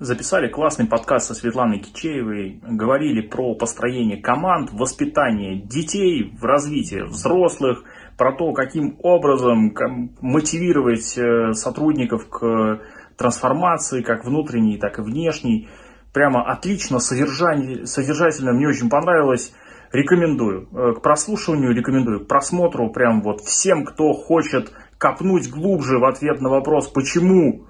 [0.00, 7.84] записали классный подкаст со Светланой Кичеевой, говорили про построение команд, воспитание детей в развитии взрослых,
[8.16, 9.74] про то, каким образом
[10.20, 12.80] мотивировать э, сотрудников к
[13.16, 15.68] трансформации, как внутренней, так и внешней.
[16.14, 19.52] Прямо отлично, содержательно, мне очень понравилось.
[19.92, 20.68] Рекомендую.
[20.72, 26.40] Э, к прослушиванию рекомендую, к просмотру прям вот всем, кто хочет копнуть глубже в ответ
[26.40, 27.66] на вопрос, почему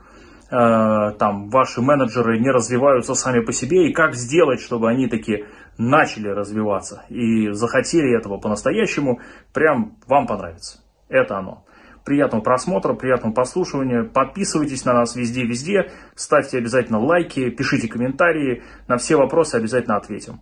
[0.50, 5.44] там ваши менеджеры не развиваются сами по себе, и как сделать, чтобы они таки
[5.78, 9.20] начали развиваться и захотели этого по-настоящему,
[9.52, 10.80] прям вам понравится.
[11.08, 11.64] Это оно.
[12.04, 14.02] Приятного просмотра, приятного прослушивания.
[14.02, 15.92] Подписывайтесь на нас везде-везде.
[16.16, 18.64] Ставьте обязательно лайки, пишите комментарии.
[18.88, 20.40] На все вопросы обязательно ответим.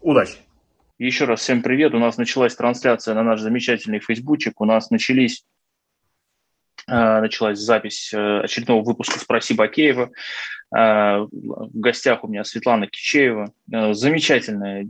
[0.00, 0.36] Удачи!
[0.98, 1.94] Еще раз всем привет.
[1.94, 4.60] У нас началась трансляция на наш замечательный фейсбучик.
[4.60, 5.51] У нас начались Э,
[6.86, 10.10] началась запись э, очередного выпуска «Спроси Бакеева».
[10.74, 13.52] Э, в гостях у меня Светлана Кичеева,
[13.92, 14.86] замечательная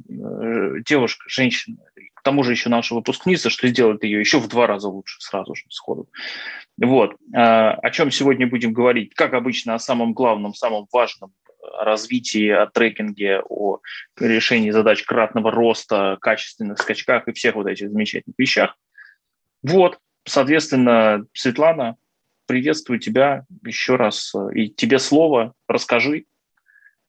[0.87, 1.79] девушка, женщина,
[2.15, 5.55] к тому же еще наша выпускница, что сделает ее еще в два раза лучше сразу
[5.55, 6.09] же, сходу.
[6.79, 7.17] Вот.
[7.33, 9.13] О чем сегодня будем говорить?
[9.15, 13.81] Как обычно, о самом главном, самом важном о развитии, о трекинге, о
[14.19, 18.77] решении задач кратного роста, качественных скачках и всех вот этих замечательных вещах.
[19.63, 21.97] Вот, Соответственно, Светлана,
[22.47, 24.33] приветствую тебя еще раз.
[24.55, 26.27] И тебе слово, расскажи,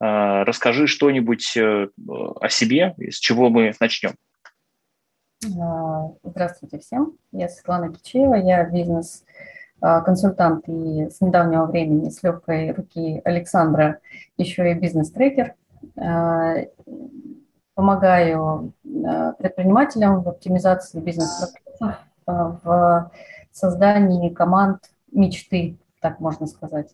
[0.00, 1.88] расскажи что-нибудь э,
[2.40, 4.14] о себе, с чего мы начнем.
[5.60, 13.20] А, здравствуйте всем, я Светлана Кичеева, я бизнес-консультант и с недавнего времени с легкой руки
[13.24, 13.98] Александра
[14.38, 15.54] еще и бизнес-трекер.
[15.96, 16.64] А,
[17.74, 18.72] помогаю
[19.38, 23.10] предпринимателям в оптимизации бизнес-процессов в
[23.52, 24.80] создании команд
[25.12, 26.90] мечты, так можно сказать.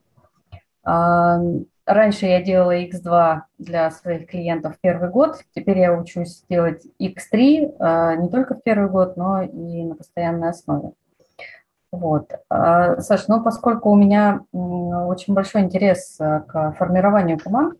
[0.84, 1.40] А,
[1.86, 8.16] раньше я делала X2 для своих клиентов первый год, теперь я учусь делать X3 а,
[8.16, 10.92] не только в первый год, но и на постоянной основе.
[11.92, 12.30] Вот.
[12.48, 17.78] А, Саш, ну поскольку у меня очень большой интерес э, к формированию команд,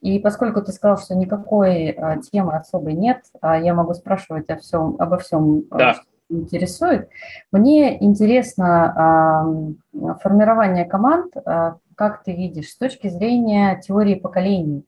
[0.00, 1.98] и поскольку ты сказал, что никакой
[2.30, 5.94] темы особой нет, я могу спрашивать о всем, обо всем, э, да
[6.34, 7.08] интересует.
[7.52, 9.74] Мне интересно
[10.22, 14.84] формирование команд, э, как ты видишь, с точки зрения теории поколений.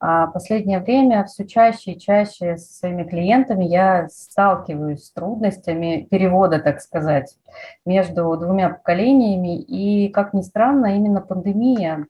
[0.00, 6.58] А последнее время все чаще и чаще с своими клиентами я сталкиваюсь с трудностями перевода,
[6.58, 7.38] так сказать,
[7.86, 9.58] между двумя поколениями.
[9.58, 12.06] И, как ни странно, именно пандемия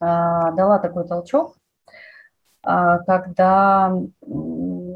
[0.00, 1.56] а, дала такой толчок,
[2.62, 3.92] а, когда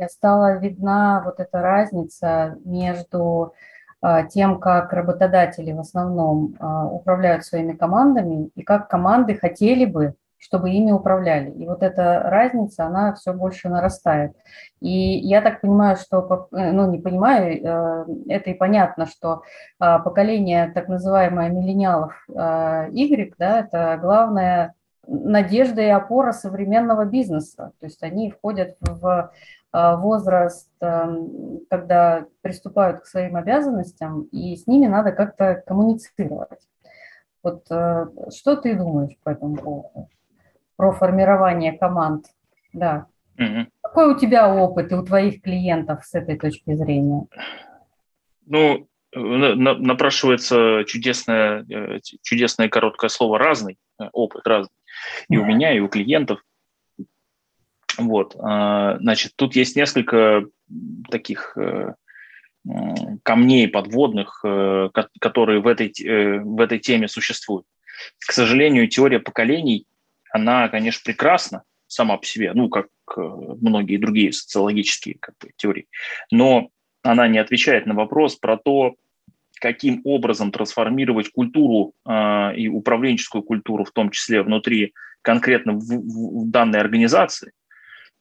[0.08, 3.54] стала видна вот эта разница между
[4.02, 10.14] а, тем, как работодатели в основном а, управляют своими командами и как команды хотели бы,
[10.38, 11.50] чтобы ими управляли.
[11.50, 14.32] И вот эта разница, она все больше нарастает.
[14.80, 19.42] И я так понимаю, что, э, ну не понимаю, э, это и понятно, что
[19.78, 24.74] а, поколение так называемое миллениалов Y, да, это главная
[25.06, 27.72] надежда и опора современного бизнеса.
[27.80, 29.30] То есть они входят в
[29.72, 36.60] возраст, эм, когда приступают к своим обязанностям, и с ними надо как-то коммуницировать.
[37.42, 40.08] Вот э, что ты думаешь по этому поводу?
[40.76, 42.26] Про формирование команд,
[42.72, 43.06] да.
[43.38, 43.66] Угу.
[43.82, 47.26] Какой у тебя опыт и у твоих клиентов с этой точки зрения?
[48.46, 53.78] Ну, напрашивается чудесное, э, чудесное короткое слово «разный»,
[54.12, 54.74] опыт разный.
[55.28, 56.40] И у меня, и у клиентов.
[58.08, 60.44] Вот, а, значит, тут есть несколько
[61.10, 61.94] таких э,
[63.22, 64.88] камней подводных, э,
[65.20, 67.66] которые в этой, э, в этой теме существуют.
[68.18, 69.86] К сожалению, теория поколений,
[70.32, 75.88] она, конечно, прекрасна сама по себе, ну, как многие другие социологические как бы, теории,
[76.30, 76.70] но
[77.02, 78.94] она не отвечает на вопрос про то,
[79.60, 86.50] каким образом трансформировать культуру э, и управленческую культуру, в том числе внутри конкретно в, в
[86.50, 87.52] данной организации,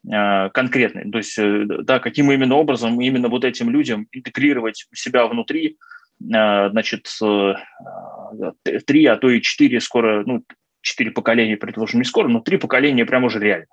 [0.05, 5.77] конкретный, то есть, э, да, каким именно образом именно вот этим людям интегрировать себя внутри,
[6.21, 7.07] э, значит,
[8.85, 10.43] три, а то и четыре скоро, ну,
[10.81, 13.67] четыре поколения, предположим, не скоро, но три поколения прямо уже реально.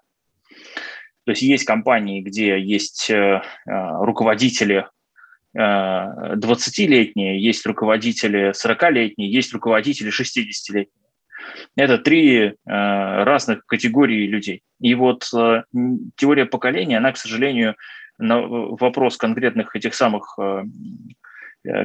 [1.25, 3.11] То есть есть компании, где есть
[3.67, 4.87] руководители
[5.57, 11.06] 20-летние, есть руководители 40-летние, есть руководители 60-летние.
[11.77, 14.63] Это три э, разных категории людей.
[14.81, 15.63] И вот э,
[16.17, 17.77] теория поколения, она, к сожалению,
[18.19, 20.65] на вопрос конкретных этих самых э,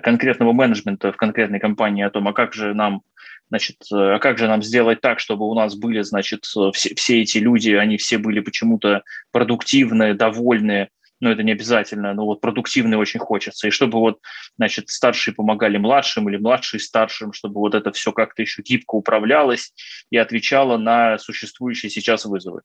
[0.02, 3.02] конкретного менеджмента в конкретной компании о том, а как же нам
[3.50, 7.38] значит, а как же нам сделать так, чтобы у нас были, значит, все, все эти
[7.38, 10.90] люди, они все были почему-то продуктивные, довольные,
[11.22, 14.20] но это не обязательно, но вот продуктивные очень хочется, и чтобы вот,
[14.58, 19.74] значит, старшие помогали младшим или младшие старшим, чтобы вот это все как-то еще гибко управлялось
[20.10, 22.62] и отвечало на существующие сейчас вызовы.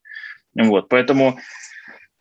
[0.55, 1.39] Вот, поэтому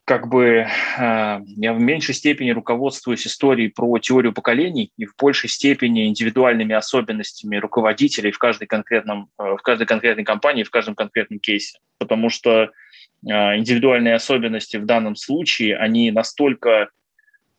[0.07, 0.67] как бы э,
[0.99, 7.57] я в меньшей степени руководствуюсь историей про теорию поколений и в большей степени индивидуальными особенностями
[7.57, 11.81] руководителей в каждой, конкретном, э, в каждой конкретной компании, в каждом конкретном кейсе.
[11.99, 12.71] Потому что
[13.27, 16.91] индивидуальные особенности в данном случае, они настолько,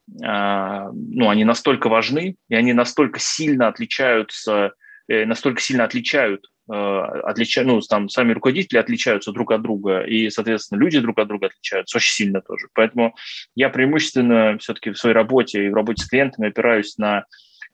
[0.08, 4.74] ну, они настолько важны, и они настолько сильно отличаются,
[5.08, 10.80] настолько сильно отличают Э, отличают, ну, там сами руководители отличаются друг от друга, и, соответственно,
[10.80, 12.68] люди друг от друга отличаются очень сильно тоже.
[12.74, 13.16] Поэтому
[13.56, 17.24] я преимущественно все-таки в своей работе и в работе с клиентами опираюсь на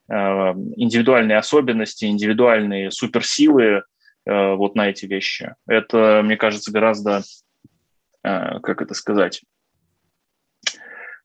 [0.10, 5.56] э, индивидуальные особенности, индивидуальные суперсилы э, вот на эти вещи.
[5.68, 7.24] Это, мне кажется, гораздо,
[8.24, 9.44] как это сказать,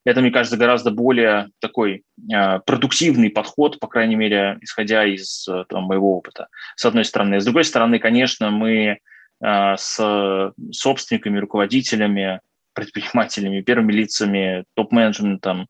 [0.09, 2.03] это, мне кажется, гораздо более такой
[2.33, 7.41] э, продуктивный подход, по крайней мере, исходя из э, там, моего опыта, с одной стороны.
[7.41, 9.01] С другой стороны, конечно, мы
[9.45, 12.41] э, с собственниками, руководителями,
[12.73, 15.69] предпринимателями, первыми лицами, топ-менеджментом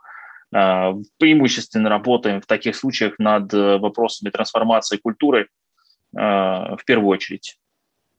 [0.54, 5.48] э, преимущественно работаем в таких случаях над вопросами трансформации культуры
[6.16, 7.58] э, в первую очередь,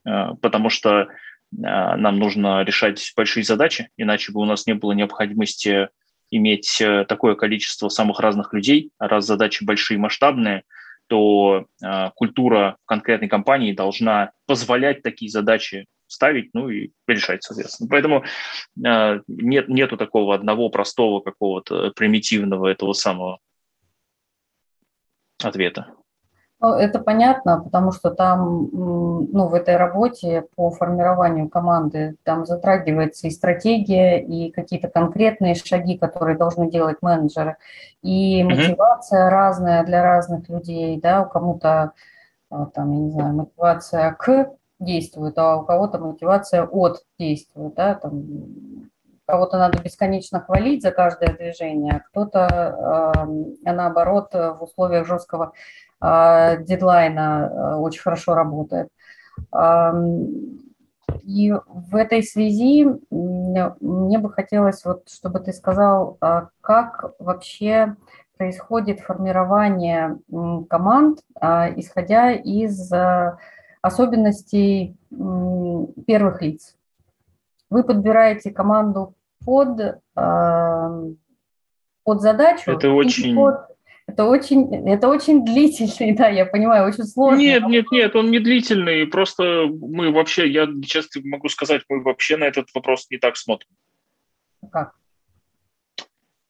[0.06, 1.08] э, потому что
[1.52, 5.90] нам нужно решать большие задачи, иначе бы у нас не было необходимости
[6.32, 10.64] иметь э, такое количество самых разных людей, раз задачи большие масштабные,
[11.08, 17.90] то э, культура конкретной компании должна позволять такие задачи ставить, ну и решать, соответственно.
[17.90, 18.24] Поэтому
[18.86, 23.40] э, нет, нету такого одного простого какого-то примитивного этого самого
[25.42, 25.94] ответа.
[26.62, 33.28] Ну, это понятно, потому что там, ну, в этой работе по формированию команды там затрагивается
[33.28, 37.56] и стратегия, и какие-то конкретные шаги, которые должны делать менеджеры,
[38.02, 39.32] и мотивация mm-hmm.
[39.32, 41.94] разная для разных людей, да, у кому-то
[42.50, 47.96] а, там, я не знаю, мотивация к действует, а у кого-то мотивация от действует, да,
[47.96, 48.90] там
[49.26, 53.14] кого-то надо бесконечно хвалить за каждое движение, а кто-то,
[53.64, 55.54] э, наоборот, в условиях жесткого
[56.02, 58.90] дедлайна а, очень хорошо работает.
[61.24, 67.96] И в этой связи мне бы хотелось, вот, чтобы ты сказал, а, как вообще
[68.38, 70.18] происходит формирование
[70.70, 72.90] команд, исходя из
[73.82, 76.78] особенностей первых лиц.
[77.70, 79.14] Вы подбираете команду
[79.44, 81.18] под, под
[82.22, 82.72] задачу.
[82.72, 83.69] Это очень, под
[84.10, 87.38] это очень, это очень длительный, да, я понимаю, очень сложно.
[87.38, 92.38] Нет, нет, нет, он не длительный, просто мы вообще, я часто могу сказать, мы вообще
[92.38, 93.70] на этот вопрос не так смотрим.
[94.72, 94.94] Как?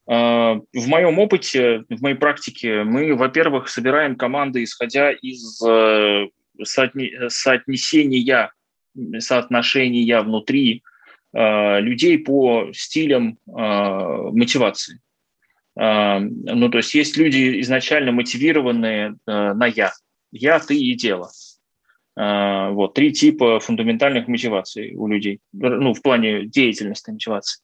[0.08, 6.28] А, в моем опыте, в моей практике, мы, во-первых, собираем команды, исходя из э,
[6.64, 8.52] соотнесения,
[9.20, 10.84] соотношения внутри
[11.34, 15.00] э, людей по стилям э, мотивации.
[15.82, 19.94] Ну, то есть есть люди изначально мотивированные э, на «я».
[20.32, 21.30] «Я», «ты» и «дело».
[22.18, 27.62] Вот, три типа фундаментальных мотиваций у людей, ну, в плане деятельности мотивации.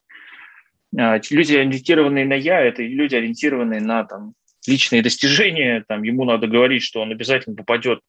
[0.93, 4.33] Люди, ориентированные на «я», это люди, ориентированные на там,
[4.65, 7.99] личные достижения, там, ему надо говорить, что он обязательно попадет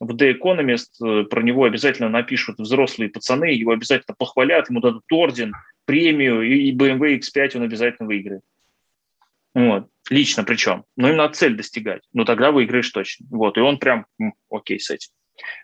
[0.00, 5.04] в The Economist, э, про него обязательно напишут взрослые пацаны, его обязательно похвалят, ему дадут
[5.12, 5.52] орден,
[5.84, 8.40] премию, и BMW X5 он обязательно выиграет.
[9.68, 9.88] Вот.
[10.08, 10.84] Лично причем.
[10.96, 12.02] Но им надо цель достигать.
[12.12, 13.26] Ну, тогда выиграешь точно.
[13.30, 13.56] Вот.
[13.56, 14.06] И он прям
[14.50, 15.10] окей с этим.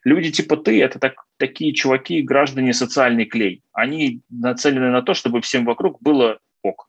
[0.04, 3.62] Люди типа ты– это так, такие чуваки, граждане социальный клей.
[3.72, 6.88] Они нацелены на то, чтобы всем вокруг было ок.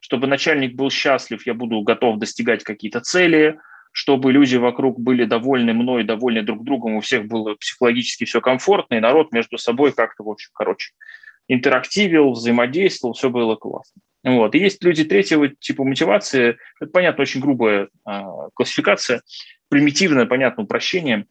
[0.00, 3.58] Чтобы начальник был счастлив, я буду готов достигать какие-то цели,
[3.92, 8.96] чтобы люди вокруг были довольны мной, довольны друг другом, у всех было психологически все комфортно,
[8.96, 10.92] и народ между собой как-то, в общем, короче,
[11.46, 14.02] интерактивил, взаимодействовал, все было классно.
[14.24, 14.54] Вот.
[14.54, 19.22] И есть люди третьего типа мотивации, это, понятно, очень грубая а, классификация,
[19.68, 21.26] примитивное, понятно, упрощение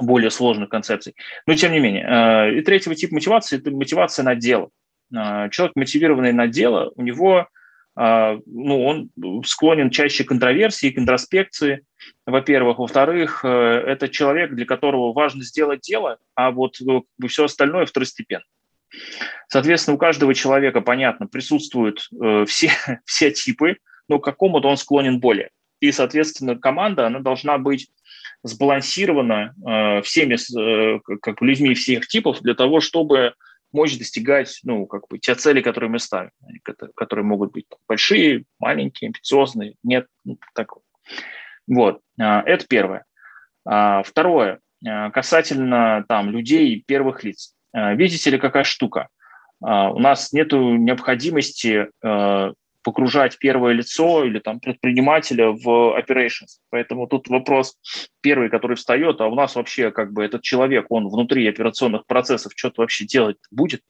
[0.00, 1.14] более сложных концепций.
[1.46, 2.06] Но тем не менее.
[2.06, 4.70] А, и третьего типа мотивации– это мотивация на дело.
[5.14, 7.48] А, человек, мотивированный на дело, у него
[7.96, 9.10] а, ну, он
[9.44, 11.84] склонен чаще к интроверсии, к интроспекции,
[12.24, 12.78] во-первых.
[12.78, 18.44] Во-вторых, э, это человек, для которого важно сделать дело, а вот э, все остальное второстепенно.
[19.48, 22.70] Соответственно, у каждого человека, понятно, присутствуют э, все,
[23.04, 23.76] все типы,
[24.08, 25.50] но к какому-то он склонен более.
[25.80, 27.90] И, соответственно, команда, она должна быть
[28.42, 33.34] сбалансирована э, всеми э, как людьми всех типов для того, чтобы
[33.72, 36.30] мочь достигать, ну, как бы те цели, которые мы ставим,
[36.94, 40.72] которые могут быть большие, маленькие, амбициозные, нет, ну, так
[41.66, 42.00] вот.
[42.18, 43.04] А, это первое.
[43.64, 47.54] А, второе, а, касательно там людей первых лиц.
[47.72, 49.08] Видите ли, какая штука?
[49.60, 51.88] У нас нет необходимости
[52.82, 56.58] погружать первое лицо или там предпринимателя в operations.
[56.70, 57.76] Поэтому тут вопрос
[58.20, 62.52] первый, который встает, а у нас вообще как бы этот человек, он внутри операционных процессов
[62.56, 63.82] что-то вообще делать будет?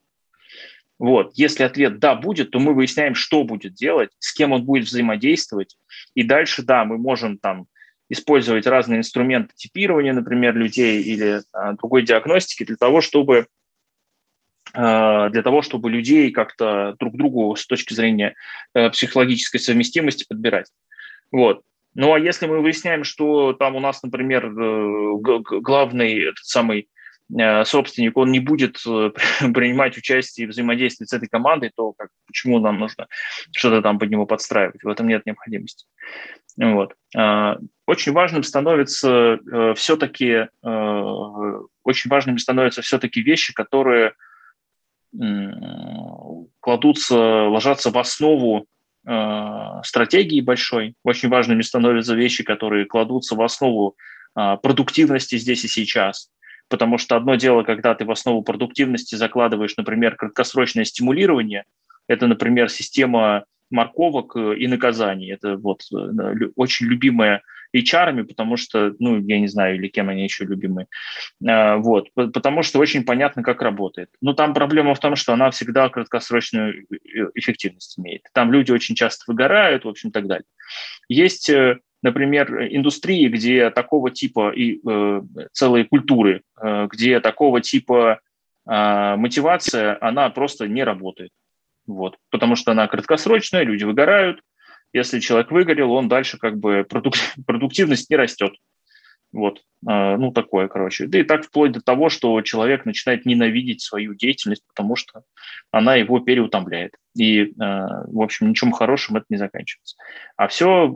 [0.99, 1.33] Вот.
[1.35, 5.77] Если ответ «да» будет, то мы выясняем, что будет делать, с кем он будет взаимодействовать.
[6.15, 7.67] И дальше, да, мы можем там
[8.11, 13.60] использовать разные инструменты типирования, например, людей или а, другой диагностики для того, чтобы Э,
[14.73, 18.35] для того, чтобы людей как-то друг другу с точки зрения
[18.75, 20.69] э, психологической совместимости подбирать.
[21.33, 21.63] Вот.
[21.95, 25.15] Ну а если мы выясняем, что там у нас, например, э,
[25.61, 26.89] главный этот самый
[27.65, 28.79] собственник, он не будет
[29.41, 33.07] принимать участие и взаимодействовать с этой командой, то как, почему нам нужно
[33.55, 34.83] что-то там под него подстраивать?
[34.83, 35.87] В этом нет необходимости.
[36.57, 36.97] Вот.
[37.87, 39.39] Очень важным становится
[39.77, 40.49] все-таки
[41.85, 44.15] очень важными становятся все-таки вещи, которые
[46.61, 48.67] кладутся, ложатся в основу
[49.07, 50.95] э, стратегии большой.
[51.03, 53.97] Очень важными становятся вещи, которые кладутся в основу
[54.37, 56.31] э, продуктивности здесь и сейчас.
[56.69, 61.65] Потому что одно дело, когда ты в основу продуктивности закладываешь, например, краткосрочное стимулирование,
[62.07, 65.33] это, например, система морковок э, и наказаний.
[65.33, 65.83] Это вот
[66.57, 67.43] очень любимая
[67.75, 70.87] HR, потому что, ну, я не знаю, или кем они еще любимые.
[71.47, 74.11] А, вот, потому что очень понятно, как работает.
[74.21, 76.97] Но там проблема в том, что она всегда краткосрочную э,
[77.35, 78.23] эффективность имеет.
[78.33, 80.47] Там люди очень часто выгорают, в общем, и так далее.
[81.09, 85.23] Есть э, например, индустрии, где такого типа и э,
[85.53, 88.21] целые культуры, э, где такого типа
[88.67, 91.31] э, мотивация, она просто не работает.
[91.87, 92.17] Вот.
[92.31, 94.41] Потому что она краткосрочная, люди выгорают,
[94.93, 96.87] если человек выгорел, он дальше как бы
[97.47, 98.53] продуктивность не растет.
[99.33, 101.07] Вот, а, ну такое, короче.
[101.07, 105.23] Да и так вплоть до того, что человек начинает ненавидеть свою деятельность, потому что
[105.71, 106.95] она его переутомляет.
[107.17, 109.97] И, а, в общем, ничем хорошим это не заканчивается.
[110.37, 110.93] А все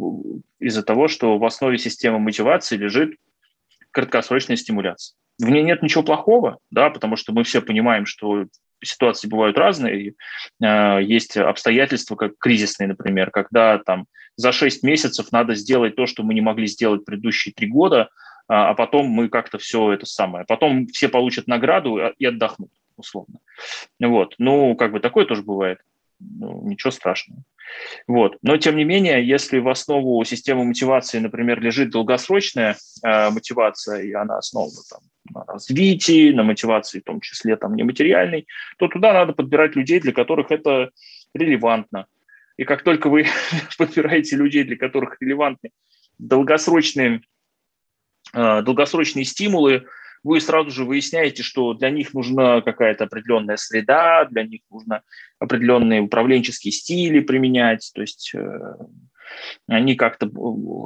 [0.59, 3.17] из-за того, что в основе системы мотивации лежит
[3.93, 5.17] краткосрочная стимуляция.
[5.39, 8.47] В ней нет ничего плохого, да, потому что мы все понимаем, что
[8.83, 10.15] ситуации бывают разные.
[10.63, 16.23] Э, есть обстоятельства, как кризисные, например, когда там за 6 месяцев надо сделать то, что
[16.23, 18.09] мы не могли сделать предыдущие 3 года,
[18.49, 20.45] а, а потом мы как-то все это самое.
[20.47, 23.39] Потом все получат награду и отдохнут, условно.
[24.01, 24.35] Вот.
[24.39, 25.79] Ну, как бы такое тоже бывает.
[26.21, 27.43] Ну, ничего страшного.
[28.07, 28.37] Вот.
[28.43, 34.13] Но, тем не менее, если в основу системы мотивации, например, лежит долгосрочная э, мотивация, и
[34.13, 35.01] она основана там,
[35.33, 38.47] на развитии, на мотивации, в том числе там, нематериальной,
[38.79, 40.91] то туда надо подбирать людей, для которых это
[41.35, 42.07] релевантно.
[42.57, 43.27] И как только вы
[43.79, 45.71] подбираете людей, для которых релевантны
[46.19, 47.23] долгосрочные,
[48.33, 49.87] э, долгосрочные стимулы,
[50.25, 55.03] вы сразу же выясняете, что для них нужна какая-то определенная среда, для них нужно
[55.39, 58.75] определенные управленческие стили применять, то есть э,
[59.67, 60.31] они как-то,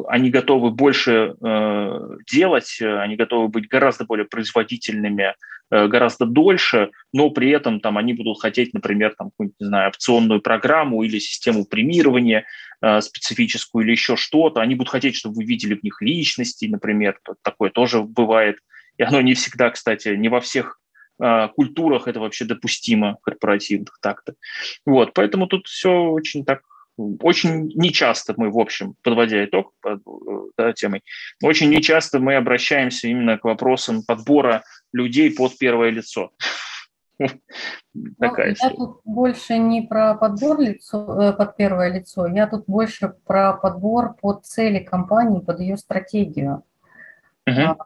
[0.09, 5.35] они готовы больше э, делать, они готовы быть гораздо более производительными,
[5.71, 9.88] э, гораздо дольше, но при этом там они будут хотеть, например, там какую-нибудь, не знаю,
[9.88, 12.45] опционную программу или систему премирования
[12.80, 14.61] э, специфическую или еще что-то.
[14.61, 18.59] Они будут хотеть, чтобы вы видели в них личности, например, такое тоже бывает.
[18.99, 20.81] И оно не всегда, кстати, не во всех
[21.23, 24.35] э, культурах это вообще допустимо корпоративных так-то.
[24.85, 26.61] Вот, поэтому тут все очень так
[27.21, 30.02] очень нечасто мы, в общем, подводя итог под
[30.57, 31.02] да, темой,
[31.43, 36.33] очень нечасто мы обращаемся именно к вопросам подбора людей под первое лицо.
[38.19, 42.64] Такая ну, я тут больше не про подбор лицо, э, под первое лицо, я тут
[42.67, 46.62] больше про подбор под цели компании, под ее стратегию.
[47.49, 47.76] Uh-huh.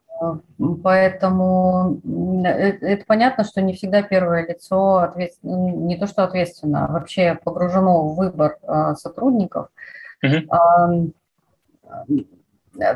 [0.83, 2.01] Поэтому
[2.45, 6.93] э, это понятно, что не всегда первое лицо ответственно, ну, не то что ответственно, а
[6.93, 9.69] вообще погружено в выбор а, сотрудников.
[10.25, 11.13] Uh-huh.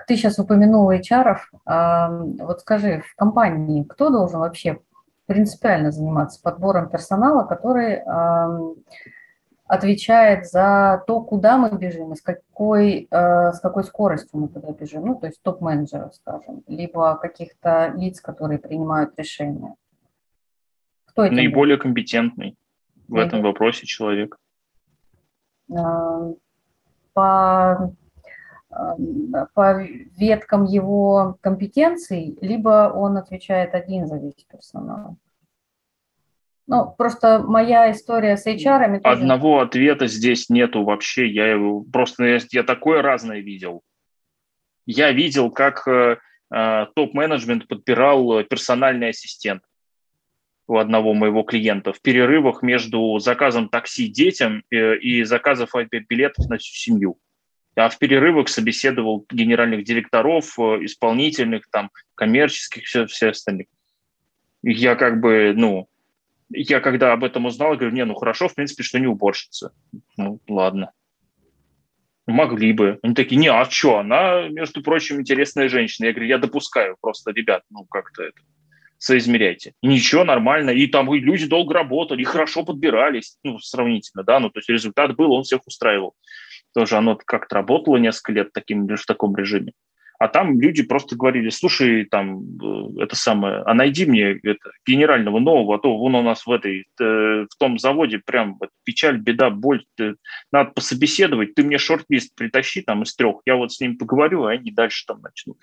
[0.07, 1.39] Ты сейчас упомянул HR.
[2.39, 4.79] Вот скажи, в компании кто должен вообще
[5.27, 8.03] принципиально заниматься подбором персонала, который
[9.67, 14.71] отвечает за то, куда мы бежим и с какой, э, с какой скоростью мы туда
[14.73, 19.75] бежим, ну, то есть топ-менеджеров, скажем, либо каких-то лиц, которые принимают решения.
[21.07, 21.83] Кто это Наиболее будет?
[21.83, 22.57] компетентный
[22.95, 23.27] в Наиболее.
[23.27, 24.37] этом вопросе человек.
[25.71, 26.35] Э,
[27.13, 27.93] по,
[29.55, 29.83] по
[30.17, 35.17] веткам его компетенций, либо он отвечает один за весь персонал?
[36.67, 39.01] Ну, просто моя история с HR...
[39.01, 39.01] Тоже...
[39.05, 41.29] Одного ответа здесь нету вообще.
[41.29, 43.83] Я его просто я, я такое разное видел.
[44.85, 46.19] Я видел, как э,
[46.53, 49.63] э, топ-менеджмент подбирал персональный ассистент
[50.69, 55.69] у одного моего клиента в перерывах между заказом такси детям э, и заказом
[56.09, 57.19] билетов на всю семью.
[57.77, 63.67] А в перерывах собеседовал генеральных директоров, э, исполнительных, там, коммерческих, все, все остальных.
[64.63, 65.89] Я как бы, ну,
[66.51, 69.73] я когда об этом узнал, говорю, не, ну хорошо, в принципе, что не уборщица.
[70.17, 70.93] Ну, ладно.
[72.27, 72.99] Могли бы.
[73.03, 76.07] Они такие, не, а что, она, между прочим, интересная женщина.
[76.07, 78.41] Я говорю, я допускаю просто, ребят, ну как-то это
[78.99, 79.75] соизмеряйте.
[79.83, 80.71] И ничего, нормально.
[80.71, 84.69] И там и люди долго работали, и хорошо подбирались, ну, сравнительно, да, ну, то есть
[84.69, 86.15] результат был, он всех устраивал.
[86.75, 89.73] Тоже оно как-то работало несколько лет таким, в таком режиме.
[90.19, 95.39] А там люди просто говорили, слушай, там, э, это самое, а найди мне это, генерального
[95.39, 99.51] нового, а то вон у нас в этой, э, в том заводе прям печаль, беда,
[99.51, 99.85] боль,
[100.53, 104.53] надо пособеседовать, ты мне шорт-лист притащи там из трех, я вот с ним поговорю, а
[104.53, 105.59] они дальше там начнут.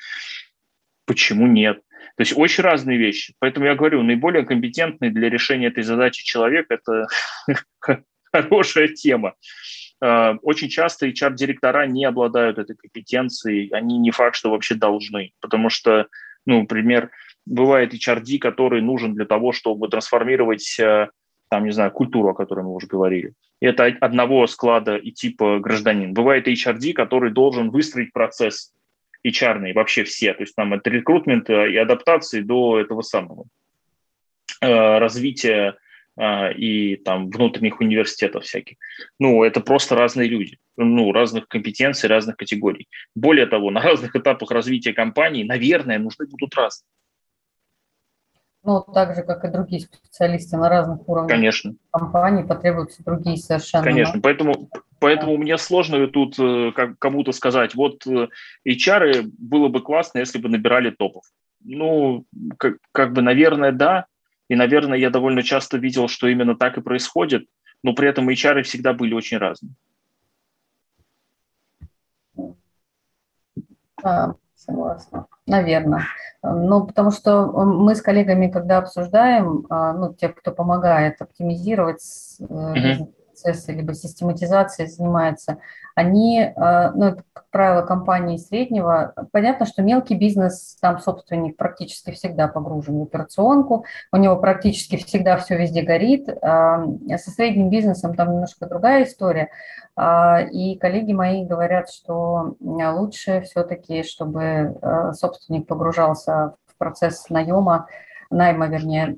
[1.06, 1.82] Почему нет?
[2.16, 3.34] То есть очень разные вещи.
[3.40, 7.08] Поэтому я говорю, наиболее компетентный для решения этой задачи человек– это
[8.32, 9.34] хорошая тема.
[10.04, 15.70] А, очень часто HR-директора не обладают этой компетенцией, они не факт, что вообще должны, потому
[15.70, 16.08] что,
[16.46, 17.10] ну, например,
[17.46, 21.08] бывает HRD, который нужен для того, чтобы трансформировать э,
[21.50, 23.32] там, не знаю, культуру, о которой мы уже говорили.
[23.62, 26.14] Это одного склада и типа гражданин.
[26.14, 28.74] Бывает HRD, который должен выстроить процесс
[29.26, 33.46] HR, вообще все, то есть там от рекрутмента и адаптации до этого самого
[34.60, 35.83] э, развития э,
[36.20, 38.78] и там внутренних университетов всяких.
[39.20, 42.88] Ну, это просто разные люди, ну, разных компетенций, разных категорий.
[43.16, 46.88] Более того, на разных этапах развития компании, наверное, нужны будут разные.
[48.66, 51.76] Ну, так же, как и другие специалисты на разных уровнях Конечно.
[51.92, 53.84] компании, потребуются другие совершенно.
[53.84, 58.30] Конечно, поэтому, поэтому мне сложно тут э, кому-то сказать, вот э,
[58.66, 61.26] HR было бы классно, если бы набирали топов.
[61.62, 62.26] Ну,
[62.58, 64.06] как, как бы, наверное, да,
[64.54, 67.48] и, наверное, я довольно часто видел, что именно так и происходит,
[67.82, 69.74] но при этом HR всегда были очень разные.
[74.04, 75.26] А, согласна.
[75.48, 76.04] Наверное.
[76.44, 83.23] Ну, потому что мы с коллегами, когда обсуждаем, а, ну, те, кто помогает оптимизировать mm-hmm
[83.44, 85.58] процессы, либо систематизацией занимается,
[85.96, 92.48] они, э, ну, как правило, компании среднего, понятно, что мелкий бизнес, там собственник практически всегда
[92.48, 96.86] погружен в операционку, у него практически всегда все везде горит, а
[97.18, 99.50] со средним бизнесом там немножко другая история,
[99.96, 107.88] а, и коллеги мои говорят, что лучше все-таки, чтобы э, собственник погружался в процесс наема,
[108.32, 109.18] найма, вернее,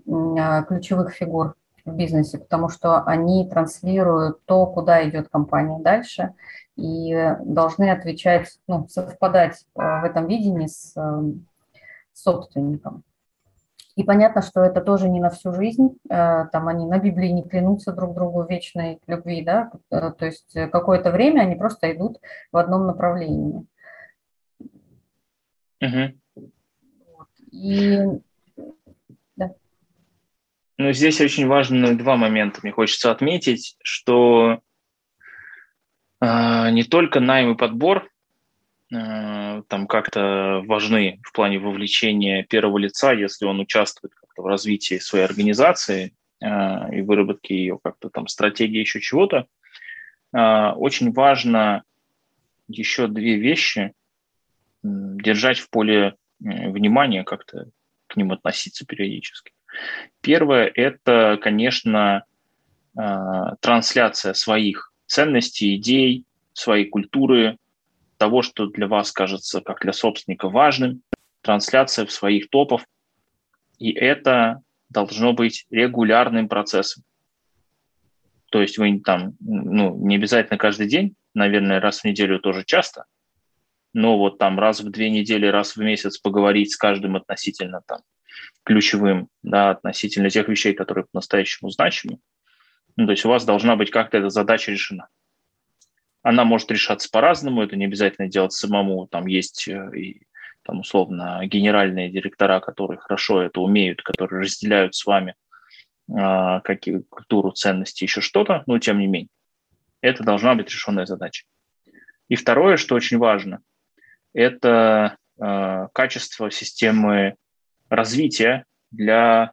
[0.68, 6.34] ключевых фигур в бизнесе, потому что они транслируют то, куда идет компания дальше,
[6.76, 11.22] и должны отвечать, ну, совпадать э, в этом видении с э,
[12.14, 13.04] собственником.
[13.96, 17.44] И понятно, что это тоже не на всю жизнь, э, там они на Библии не
[17.44, 22.20] клянутся друг другу вечной любви, да, то есть какое-то время они просто идут
[22.52, 23.66] в одном направлении.
[25.82, 26.50] Угу.
[27.52, 28.04] И
[30.78, 32.60] ну, здесь очень важны два момента.
[32.62, 34.60] Мне хочется отметить, что
[36.22, 38.10] э, не только найм и подбор
[38.94, 45.00] э, там как-то важны в плане вовлечения первого лица, если он участвует как-то в развитии
[45.00, 46.48] своей организации э,
[46.98, 49.48] и выработке ее как-то там стратегии, еще чего-то.
[50.34, 51.84] Э, очень важно
[52.68, 53.94] еще две вещи
[54.84, 57.70] держать в поле внимания, как-то
[58.08, 59.55] к ним относиться периодически.
[60.22, 62.26] Первое– это, конечно,
[62.96, 67.58] а, трансляция своих ценностей, идей, своей культуры,
[68.18, 71.02] того, что для вас кажется, как для собственника, важным,
[71.42, 72.86] трансляция в своих топов.
[73.78, 77.04] И это должно быть регулярным процессом.
[78.50, 83.06] То есть вы там, ну, не обязательно каждый день, наверное, раз в неделю тоже часто,
[83.94, 88.00] но вот там раз в две недели, раз в месяц поговорить с каждым относительно там
[88.66, 92.18] ключевым да, относительно тех вещей, которые по-настоящему значимы.
[92.98, 95.08] Ну, то есть у вас должна быть как-то эта задача решена.
[96.24, 99.08] Она может решаться по-разному, это не обязательно делать самому.
[99.08, 100.22] Там есть э, и,
[100.64, 105.36] там, условно, генеральные директора, которые хорошо это умеют, которые разделяют с вами
[106.10, 109.30] э, какие, культуру, ценности, еще что-то, но тем не менее.
[110.02, 111.46] Это должна быть решенная задача.
[112.28, 113.60] И второе, что очень важно,
[114.34, 117.36] это э, качество системы
[117.90, 119.52] развития для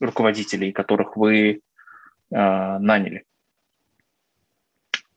[0.00, 1.58] руководителей, которых вы э,
[2.30, 3.24] наняли.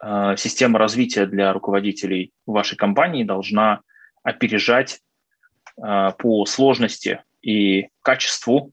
[0.03, 3.81] Э, система развития для руководителей вашей компании должна
[4.23, 5.01] опережать
[5.77, 8.71] э, по сложности и качеству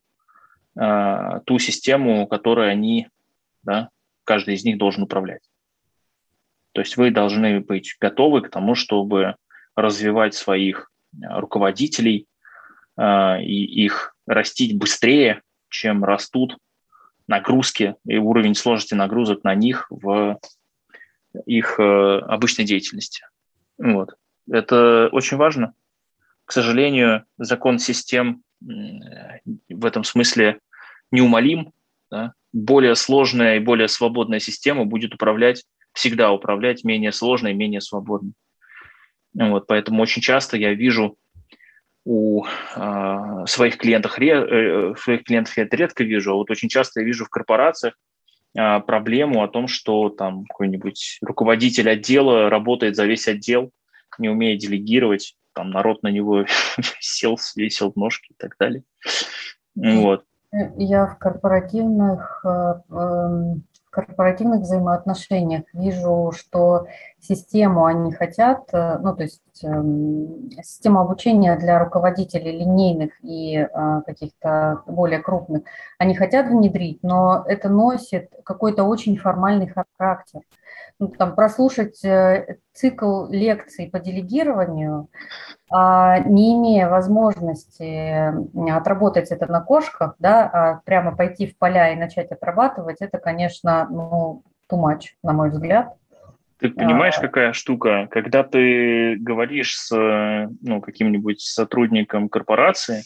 [1.45, 3.09] ту систему, которой они,
[3.65, 3.89] да,
[4.23, 5.43] каждый из них должен управлять.
[6.71, 9.35] То есть вы должны быть готовы к тому, чтобы
[9.75, 12.29] развивать своих руководителей
[12.99, 16.57] и их растить быстрее, чем растут
[17.29, 20.41] нагрузки и уровень сложности нагрузок на них в
[21.47, 23.25] их э, обычной деятельности.
[23.77, 24.15] Вот.
[24.51, 25.75] Это очень важно.
[26.47, 30.59] К сожалению, закон систем в этом смысле
[31.11, 31.73] неумолим.
[32.11, 32.33] Да?
[32.53, 38.33] Более сложная и более свободная система будет управлять, всегда управлять менее сложной, менее свободной.
[39.35, 41.17] Вот, поэтому очень часто я вижу
[42.09, 47.01] у э, своих клиентов, э, своих клиентов я это редко вижу, а вот очень часто
[47.01, 47.99] я вижу в корпорациях
[48.57, 53.73] э, проблему о том, что там какой-нибудь руководитель отдела работает за весь отдел,
[54.19, 56.47] не умеет делегировать, там народ на него
[56.99, 58.85] сел, свесил ножки и так далее.
[59.75, 60.25] Вот.
[60.79, 65.65] Я в корпоративных э, эм, корпоративных взаимоотношениях.
[65.73, 66.87] Вижу, что
[67.21, 74.03] систему они хотят, э, ну, то есть эм, систему обучения для руководителей линейных и э,
[74.07, 75.63] каких-то более крупных,
[75.99, 80.43] они хотят внедрить, но это носит какой-то очень формальный характер
[80.99, 85.09] ну, там, прослушать э, цикл лекций по делегированию,
[85.71, 88.33] а, не имея возможности
[88.71, 93.87] отработать это на кошках, да, а прямо пойти в поля и начать отрабатывать, это, конечно,
[93.89, 95.95] ну, too much, на мой взгляд.
[96.59, 97.21] Ты понимаешь, а...
[97.21, 98.09] какая штука?
[98.11, 103.03] Когда ты говоришь с ну, каким-нибудь сотрудником корпорации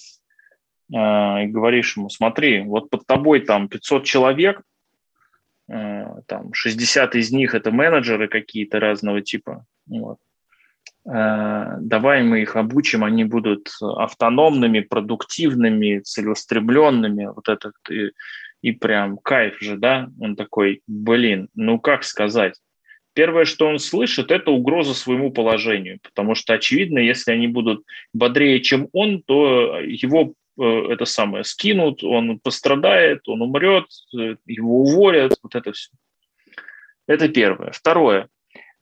[0.90, 4.71] э, и говоришь ему, смотри, вот под тобой там 500 человек, Э,
[5.68, 9.64] там 60 из них это менеджеры какие-то разного типа.
[9.86, 10.18] Вот.
[11.06, 17.26] Э, давай мы их обучим, они будут автономными, продуктивными, целеустремленными.
[17.26, 18.12] Вот этот и,
[18.60, 20.08] и прям кайф же, да?
[20.20, 22.60] Он такой, блин, ну как сказать?
[23.14, 28.60] Первое, что он слышит, это угроза своему положению, потому что, очевидно, если они будут бодрее,
[28.60, 33.86] чем он, то его Э, это самое скинут, он пострадает, он умрет,
[34.18, 35.90] э, его уволят, вот это все.
[37.06, 37.72] Это первое.
[37.72, 38.28] Второе.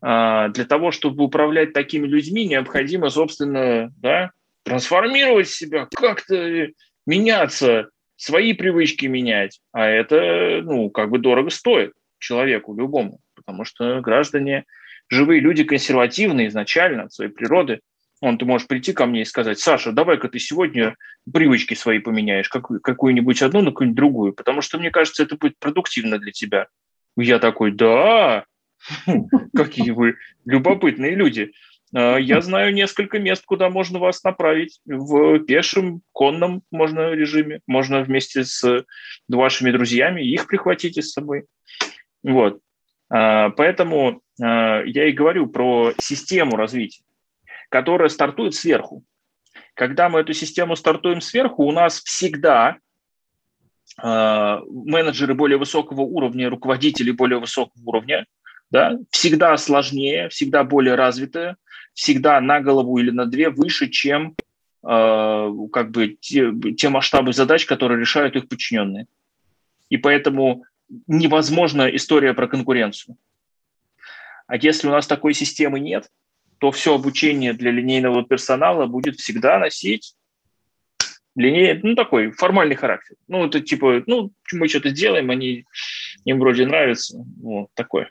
[0.02, 4.30] А, для того, чтобы управлять такими людьми, необходимо, собственно, да,
[4.62, 6.68] трансформировать себя, как-то
[7.06, 9.60] меняться, свои привычки менять.
[9.72, 14.64] А это, ну, как бы дорого стоит человеку любому, потому что граждане,
[15.08, 17.80] живые люди консервативные изначально от своей природы,
[18.20, 20.96] он, ты можешь прийти ко мне и сказать, Саша, давай-ка ты сегодня
[21.32, 25.58] привычки свои поменяешь, как, какую-нибудь одну на какую-нибудь другую, потому что, мне кажется, это будет
[25.58, 26.68] продуктивно для тебя.
[27.16, 28.44] Я такой, да,
[29.56, 31.52] какие вы любопытные люди.
[31.94, 34.80] А, я знаю несколько мест, куда можно вас направить.
[34.84, 37.60] В пешем, конном можно режиме.
[37.66, 38.84] Можно вместе с
[39.28, 41.46] вашими друзьями их прихватите с собой.
[42.22, 42.60] Вот.
[43.08, 47.02] А, поэтому а, я и говорю про систему развития
[47.70, 49.02] которая стартует сверху.
[49.74, 52.76] Когда мы эту систему стартуем сверху, у нас всегда
[54.02, 58.26] э, менеджеры более высокого уровня, руководители более высокого уровня,
[58.70, 61.56] да, всегда сложнее, всегда более развитые,
[61.94, 64.34] всегда на голову или на две выше, чем
[64.82, 69.06] э, как бы те, те масштабы задач, которые решают их подчиненные.
[69.88, 70.64] И поэтому
[71.06, 73.16] невозможна история про конкуренцию.
[74.46, 76.10] А если у нас такой системы нет,
[76.60, 80.14] то все обучение для линейного персонала будет всегда носить
[81.34, 83.16] линейный, ну, такой формальный характер.
[83.28, 85.64] Ну, это типа, ну, мы что-то делаем, они
[86.26, 88.10] им вроде нравится, вот, такое.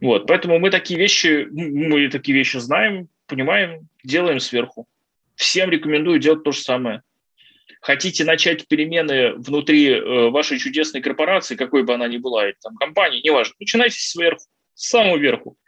[0.00, 4.88] Вот, поэтому мы такие вещи, мы такие вещи знаем, понимаем, делаем сверху.
[5.34, 7.02] Всем рекомендую делать то же самое.
[7.82, 12.76] Хотите начать перемены внутри э, вашей чудесной корпорации, какой бы она ни была, или там
[12.76, 14.42] компании, неважно, начинайте сверху,
[14.74, 15.58] с самого верху.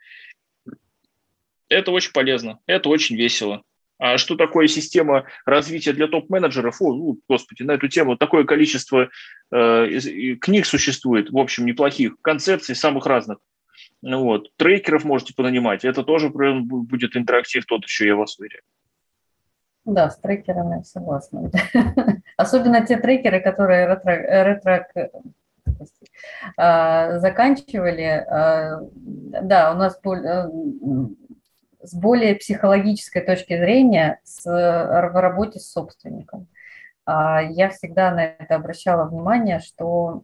[1.73, 3.63] Это очень полезно, это очень весело.
[3.99, 6.83] А что такое система развития для топ-менеджеров?
[6.83, 9.11] О, ну, господи, на эту тему такое количество
[9.53, 13.39] э, книг существует, в общем, неплохих, концепций самых разных.
[14.01, 14.51] Ну, вот.
[14.57, 15.85] Трекеров можете понанимать.
[15.85, 18.63] Это тоже будет интерактив тот еще, я вас уверяю.
[19.85, 21.51] Да, с трекерами согласна.
[22.37, 24.89] Особенно те трекеры, которые ретро, ретро
[26.57, 28.27] а, заканчивали.
[28.29, 29.97] А, да, у нас
[31.83, 36.49] с более психологической точки зрения с, в работе с собственником.
[37.07, 40.23] Я всегда на это обращала внимание, что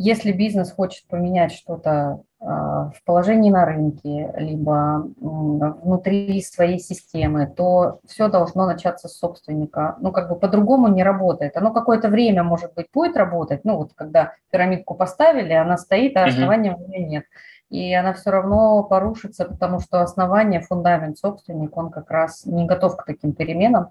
[0.00, 7.98] если бизнес хочет поменять что-то а, в положении на рынке, либо внутри своей системы, то
[8.06, 9.96] все должно начаться с собственника.
[10.00, 11.56] Ну, как бы по-другому не работает.
[11.56, 13.64] Оно какое-то время, может быть, будет работать.
[13.64, 17.24] Ну, вот когда пирамидку поставили, она стоит, а основания у нее нет.
[17.70, 22.96] И она все равно порушится, потому что основание, фундамент, собственник, он как раз не готов
[22.96, 23.90] к таким переменам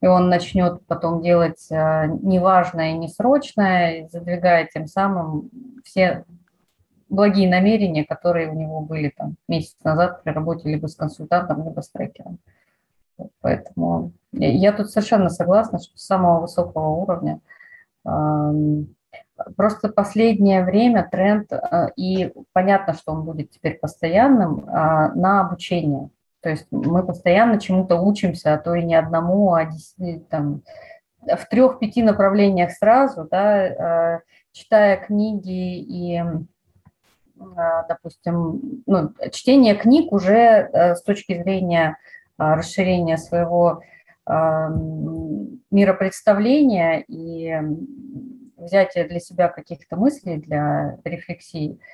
[0.00, 5.50] и он начнет потом делать э, неважное и несрочное, задвигая тем самым
[5.84, 6.24] все
[7.08, 11.80] благие намерения, которые у него были там месяц назад при работе либо с консультантом, либо
[11.80, 12.38] с трекером.
[13.40, 17.40] Поэтому я тут совершенно согласна, что с самого высокого уровня
[19.56, 26.10] Просто последнее время тренд, э, и понятно, что он будет теперь постоянным, а, на обучение.
[26.40, 29.68] То есть мы постоянно чему-то учимся, а то и не одному, а
[30.30, 30.62] там,
[31.26, 34.20] в трех-пяти направлениях сразу, да, э,
[34.52, 36.44] читая книги и, э,
[37.88, 40.36] допустим, ну, чтение книг уже
[40.72, 41.96] э, с точки зрения
[42.36, 43.82] расширения своего
[45.70, 47.58] миропредставления и
[48.58, 51.80] взятия для себя каких-то мыслей для рефлексии–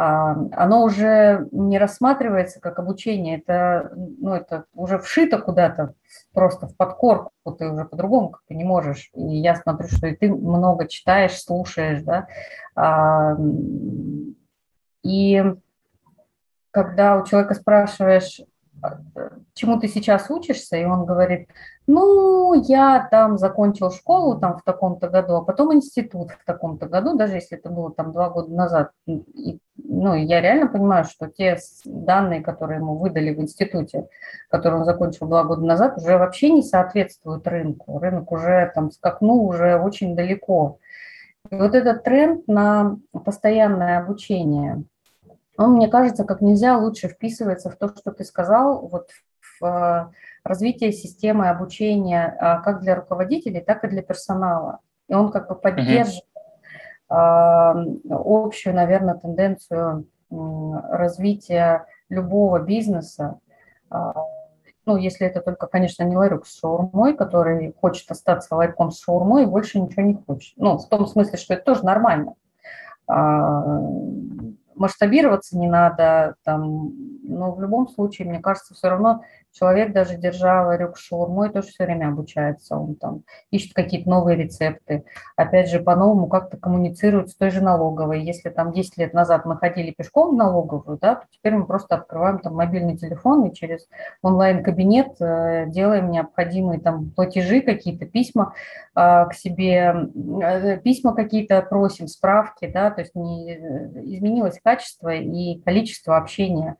[0.00, 5.94] а, оно уже не рассматривается как обучение, это, ну, это уже вшито куда-то,
[6.32, 9.10] просто в подкорку, ты уже по-другому как-то не можешь.
[9.14, 12.28] И я смотрю, что и ты много читаешь, слушаешь, да.
[12.76, 13.36] А,
[15.02, 15.42] и
[16.70, 18.40] когда у человека спрашиваешь,
[18.80, 19.00] а,
[19.54, 21.48] чему ты сейчас учишься, и он говорит,
[21.88, 27.16] ну, я там закончил школу там в таком-то году, а потом институт в таком-то году,
[27.16, 28.90] даже если это было там два года назад.
[29.06, 34.06] И, ну, я реально понимаю, что те данные, которые ему выдали в институте,
[34.50, 37.98] которые он закончил два года назад, уже вообще не соответствуют рынку.
[37.98, 40.80] Рынок уже там скакнул уже очень далеко.
[41.50, 44.84] И вот этот тренд на постоянное обучение,
[45.56, 49.08] он, мне кажется, как нельзя лучше вписывается в то, что ты сказал, вот
[49.58, 50.12] в
[50.44, 54.80] развитие системы обучения а, как для руководителей, так и для персонала.
[55.08, 56.24] И он как бы поддерживает
[57.10, 58.10] mm-hmm.
[58.10, 63.38] общую, наверное, тенденцию развития любого бизнеса.
[63.90, 64.14] А,
[64.84, 69.42] ну, если это только, конечно, не ларек с шаурмой, который хочет остаться ларьком с шаурмой
[69.42, 70.54] и больше ничего не хочет.
[70.56, 72.34] Ну, в том смысле, что это тоже нормально
[74.78, 79.22] масштабироваться не надо, там, но в любом случае, мне кажется, все равно
[79.52, 84.36] человек, даже держа ларек с шаурмой, тоже все время обучается, он там ищет какие-то новые
[84.36, 85.04] рецепты,
[85.36, 88.22] опять же, по-новому как-то коммуницирует с той же налоговой.
[88.22, 91.96] Если там 10 лет назад мы ходили пешком в налоговую, да, то теперь мы просто
[91.96, 93.88] открываем там мобильный телефон и через
[94.22, 98.54] онлайн-кабинет э, делаем необходимые там платежи, какие-то письма
[98.94, 100.08] э, к себе,
[100.42, 103.54] э, письма какие-то просим, справки, да, то есть не
[104.16, 106.76] изменилось качество и количество общения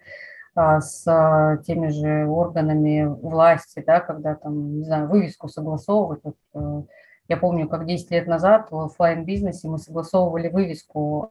[0.58, 6.20] с а, теми же органами власти, да, когда там, не знаю, вывеску согласовывать.
[6.24, 6.82] Вот, э,
[7.28, 11.30] я помню, как 10 лет назад в офлайн бизнесе мы согласовывали вывеску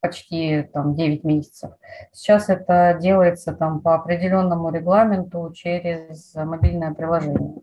[0.00, 1.72] почти там 9 месяцев.
[2.12, 7.60] Сейчас это делается там по определенному регламенту через мобильное приложение.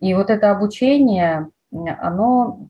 [0.00, 2.68] И вот это обучение, оно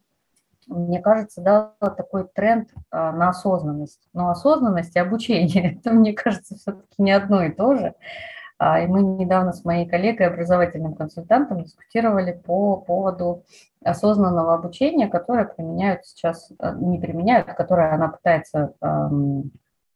[0.66, 4.00] мне кажется, дала такой тренд а, на осознанность.
[4.12, 7.94] Но осознанность и обучение, это, мне кажется, все-таки не одно и то же.
[8.58, 13.44] А, и мы недавно с моей коллегой, образовательным консультантом, дискутировали по поводу
[13.84, 18.74] осознанного обучения, которое применяют сейчас, а, не применяют, которое она пытается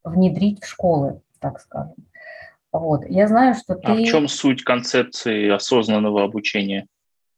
[0.04, 1.94] внедрить в школы, так скажем.
[2.72, 3.04] Вот.
[3.06, 3.92] Я знаю, что ты...
[3.92, 6.86] А в чем суть концепции осознанного обучения?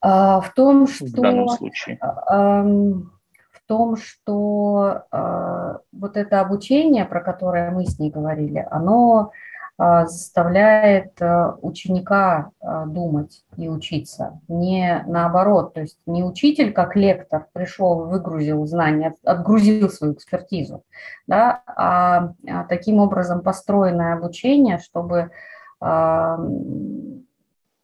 [0.02, 1.04] в том, что...
[1.04, 1.98] В данном случае
[3.70, 9.30] том, что э, вот это обучение, про которое мы с ней говорили, оно
[9.78, 15.74] э, заставляет э, ученика э, думать и учиться, не наоборот.
[15.74, 20.82] То есть не учитель, как лектор, пришел, выгрузил знания, отгрузил свою экспертизу,
[21.28, 25.30] да, а, а таким образом построенное обучение, чтобы
[25.80, 26.36] э,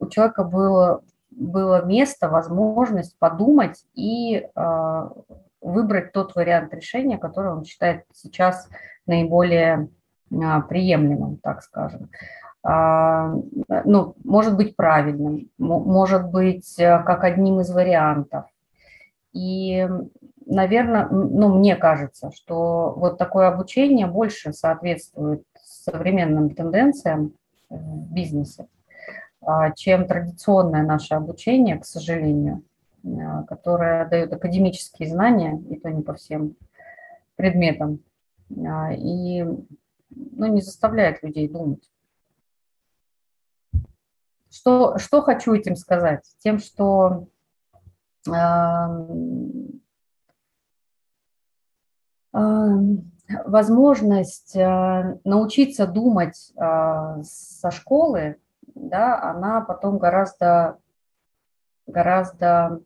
[0.00, 5.08] у человека было было место, возможность подумать и э,
[5.66, 8.68] выбрать тот вариант решения, который он считает сейчас
[9.06, 9.88] наиболее
[10.32, 12.10] а, приемлемым, так скажем.
[12.62, 13.34] А,
[13.84, 18.46] ну, может быть правильным, может быть э, как одним из вариантов.
[19.32, 19.88] И
[20.46, 27.34] наверное, ну, мне кажется, что вот такое обучение больше соответствует современным тенденциям
[27.68, 28.66] в бизнесе,
[29.40, 32.62] а, чем традиционное наше обучение, к сожалению,
[33.06, 36.56] а, которое дает академические знания, и то не по всем
[37.36, 38.00] предметам,
[38.50, 41.88] а, и ну, не заставляет людей думать.
[44.50, 46.24] Что, что хочу этим сказать?
[46.38, 47.28] Тем, что
[53.44, 58.40] возможность научиться думать со школы,
[58.74, 60.78] да, она потом гораздо,
[61.86, 62.80] гораздо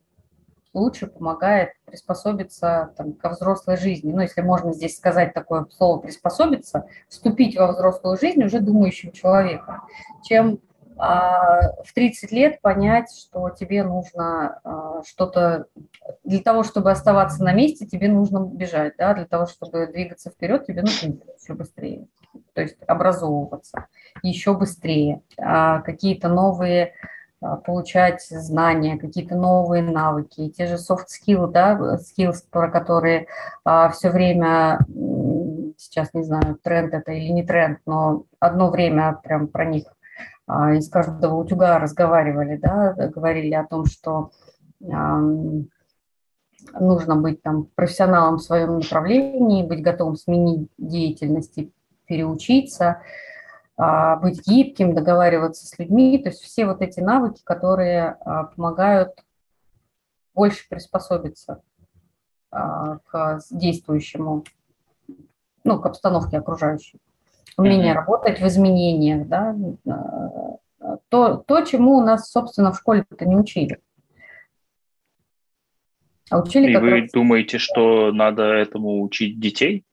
[0.73, 4.13] лучше помогает приспособиться там, ко взрослой жизни.
[4.13, 9.83] Ну, если можно здесь сказать такое слово «приспособиться», вступить во взрослую жизнь уже думающим человеком,
[10.23, 10.61] чем
[11.03, 15.65] а, в 30 лет понять, что тебе нужно а, что-то,
[16.25, 20.67] для того, чтобы оставаться на месте, тебе нужно бежать, да, для того, чтобы двигаться вперед,
[20.67, 22.07] тебе нужно еще быстрее,
[22.53, 23.87] то есть образовываться
[24.23, 26.93] еще быстрее, а, какие-то новые
[27.41, 33.27] получать знания, какие-то новые навыки, те же soft skills, да, skills, про которые
[33.65, 34.79] а, все время,
[35.79, 39.85] сейчас не знаю, тренд это или не тренд, но одно время прям про них
[40.47, 44.31] а, из каждого утюга разговаривали, да, говорили о том, что
[46.79, 51.73] нужно быть там профессионалом в своем направлении, быть готовым сменить деятельность и
[52.07, 53.03] переучиться, а,
[54.17, 59.13] быть гибким, договариваться с людьми, то есть все вот эти навыки, которые а, помогают
[60.35, 61.63] больше приспособиться
[62.51, 64.45] к действующему,
[65.63, 66.99] ну, к обстановке окружающей
[67.57, 67.97] умение mm-hmm.
[67.97, 69.57] работать в изменениях, да,
[71.09, 73.81] то, то, чему у нас, собственно, в школе-то не учили.
[76.31, 77.11] А учили И вы раз...
[77.11, 79.85] думаете, что надо этому учить детей?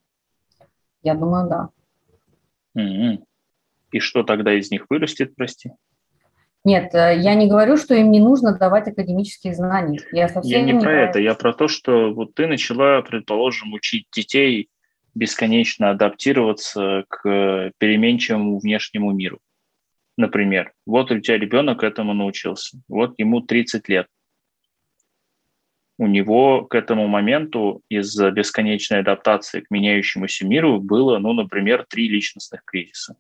[1.02, 1.70] Я думаю, да.
[2.78, 3.24] Mm-hmm.
[3.92, 5.72] И что тогда из них вырастет, прости?
[6.64, 10.02] Нет, э, я не говорю, что им не нужно давать академические знания.
[10.12, 13.74] Я, совсем я не, не про это, я про то, что вот ты начала, предположим,
[13.74, 14.70] учить детей
[15.16, 19.40] бесконечно адаптироваться к переменчивому внешнему миру.
[20.18, 24.08] Например, вот у тебя ребенок этому научился, вот ему 30 лет.
[26.00, 32.08] У него к этому моменту из-за бесконечной адаптации к меняющемуся миру было, ну, например, три
[32.08, 33.16] личностных кризиса.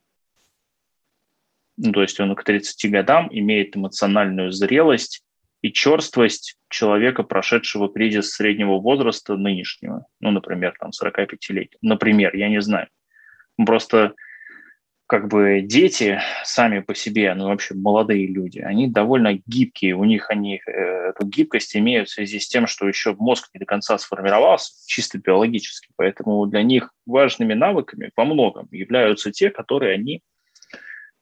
[1.78, 5.24] Ну, то есть он к 30 годам имеет эмоциональную зрелость
[5.62, 11.76] и черствость человека, прошедшего кризис среднего возраста нынешнего, ну, например, там, 45 лет.
[11.82, 12.88] Например, я не знаю.
[13.58, 14.14] Просто
[15.08, 20.30] как бы дети сами по себе, ну, вообще молодые люди, они довольно гибкие, у них
[20.30, 23.98] они э, эту гибкость имеют в связи с тем, что еще мозг не до конца
[23.98, 30.22] сформировался, чисто биологически, поэтому для них важными навыками во многом являются те, которые они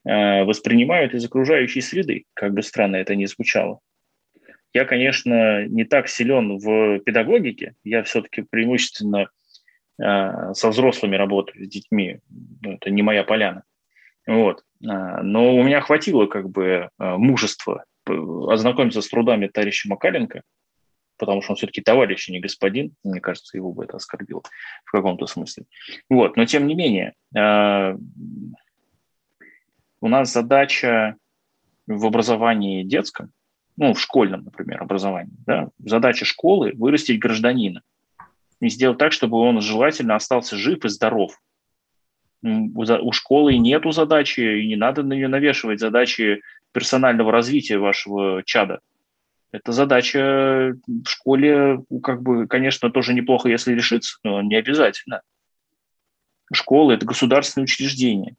[0.05, 3.79] воспринимают из окружающей среды, как бы странно это ни звучало.
[4.73, 9.29] Я, конечно, не так силен в педагогике, я все-таки преимущественно
[9.99, 12.19] э, со взрослыми работаю, с детьми,
[12.61, 13.63] ну, это не моя поляна.
[14.27, 14.63] Вот.
[14.87, 20.43] А, но у меня хватило как бы мужества ознакомиться с трудами товарища Макаленко,
[21.17, 22.93] потому что он все-таки товарищ, а не господин.
[23.03, 24.43] Мне кажется, его бы это оскорбило
[24.83, 25.65] в каком-то смысле.
[26.09, 26.37] Вот.
[26.37, 27.13] Но тем не менее,
[30.05, 31.15] у нас задача
[31.87, 33.31] в образовании детском
[33.75, 35.33] ну, в школьном, например, образовании.
[35.47, 35.69] Да?
[35.79, 37.81] Задача школы– вырастить гражданина
[38.61, 41.35] и сделать так, чтобы он желательно остался жив и здоров.
[42.43, 46.41] У школы нету задачи, и не надо на нее навешивать задачи
[46.71, 48.81] персонального развития вашего чада.
[49.51, 55.21] Это задача в школе, как бы, конечно, тоже неплохо, если решиться, но не обязательно.
[56.53, 58.35] Школа– это государственное учреждение.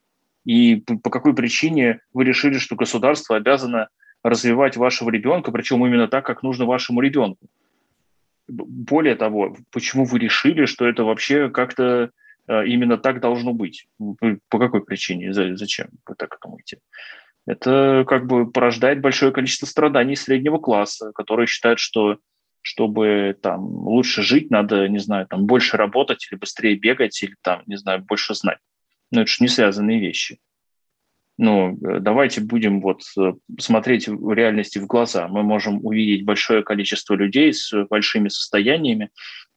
[0.47, 3.89] И по какой причине вы решили, что государство обязано
[4.23, 7.49] развивать вашего ребенка, причем именно так, как нужно вашему ребенку.
[8.49, 12.11] Более того, почему вы решили, что это вообще как-то
[12.47, 13.89] э, именно так должно быть?
[14.49, 15.33] По какой причине?
[15.33, 16.79] Зачем вы так думаете?
[17.45, 22.19] Это как бы порождает большое количество страданий среднего класса, которые считают, что
[22.63, 27.63] чтобы там лучше жить, надо, не знаю, там больше работать или быстрее бегать, или там,
[27.67, 28.59] не знаю, больше знать.
[29.11, 30.39] Но это же не связанные вещи
[31.39, 35.29] ну, э, давайте будем вот э, смотреть в реальности в глаза.
[35.29, 39.11] Мы можем увидеть большое количество людей с большими состояниями,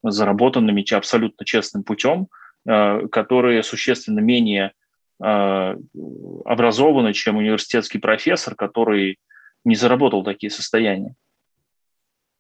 [0.04, 2.28] заработанными абсолютно честным путем,
[2.68, 4.74] э, которые существенно менее
[5.22, 9.20] образованы, чем университетский профессор, который
[9.66, 11.14] не заработал такие состояния.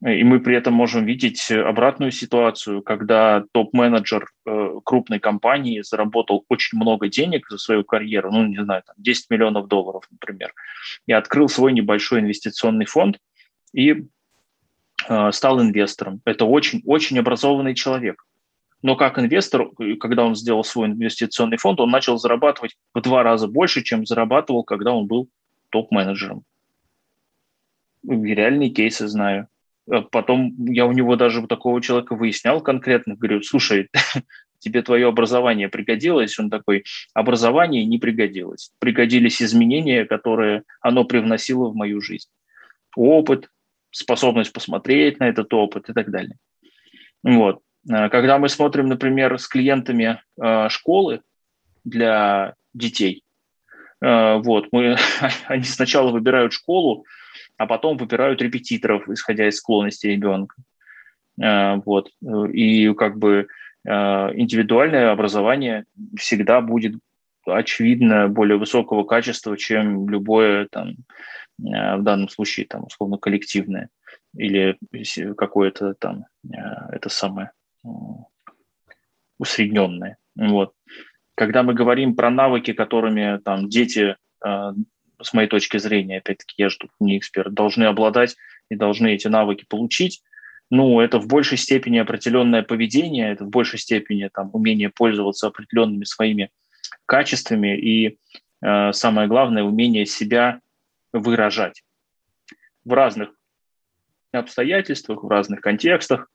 [0.05, 6.77] И мы при этом можем видеть обратную ситуацию, когда топ-менеджер э, крупной компании заработал очень
[6.77, 10.53] много денег за свою карьеру, ну, не знаю, там 10 миллионов долларов, например,
[11.05, 13.19] и открыл свой небольшой инвестиционный фонд
[13.73, 14.05] и
[15.09, 16.21] э, стал инвестором.
[16.23, 18.25] Это очень-очень образованный человек.
[18.81, 19.67] Но как инвестор,
[19.99, 24.63] когда он сделал свой инвестиционный фонд, он начал зарабатывать в два раза больше, чем зарабатывал,
[24.63, 25.27] когда он был
[25.71, 26.43] топ-менеджером.
[28.07, 29.49] Реальные кейсы знаю.
[29.91, 33.89] Э, потом я у него даже такого человека выяснял конкретно, говорю, слушай,
[34.59, 36.37] тебе твое образование пригодилось?
[36.39, 36.83] Он такой,
[37.13, 38.71] образование не пригодилось.
[38.79, 42.29] Пригодились изменения, которые оно привносило в мою жизнь.
[42.95, 43.49] Опыт,
[43.91, 46.37] способность посмотреть на этот опыт и так далее.
[47.23, 47.61] Вот.
[47.89, 51.21] Э, когда мы смотрим, например, с клиентами э, школы
[51.83, 53.23] для детей,
[54.01, 54.95] вот, мы,
[55.47, 57.05] они сначала выбирают школу,
[57.59, 60.55] а потом выбирают репетиторов, исходя из склонности ребенка.
[61.39, 62.09] Э, вот.
[62.53, 63.47] И как бы
[63.85, 65.83] э, индивидуальное образование
[66.17, 66.95] всегда будет
[67.45, 70.91] очевидно более высокого качества, чем любое там,
[71.59, 73.89] э, в данном случае там условно коллективное
[74.37, 74.77] или
[75.35, 76.27] какое-то там
[76.91, 77.51] это самое
[79.37, 80.17] усредненное.
[80.37, 80.73] Вот.
[81.35, 84.15] Когда мы говорим про навыки, которыми там дети
[85.21, 88.35] с моей точки зрения, опять-таки, я же тут не эксперт, должны обладать
[88.69, 90.21] и должны эти навыки получить.
[90.69, 96.03] Ну, это в большей степени определенное поведение, это в большей степени там, умение пользоваться определенными
[96.03, 96.51] своими
[97.05, 98.19] качествами и,
[98.61, 100.61] э, самое главное, умение себя
[101.11, 101.83] выражать
[102.85, 103.29] в разных
[104.31, 106.29] обстоятельствах, в разных контекстах,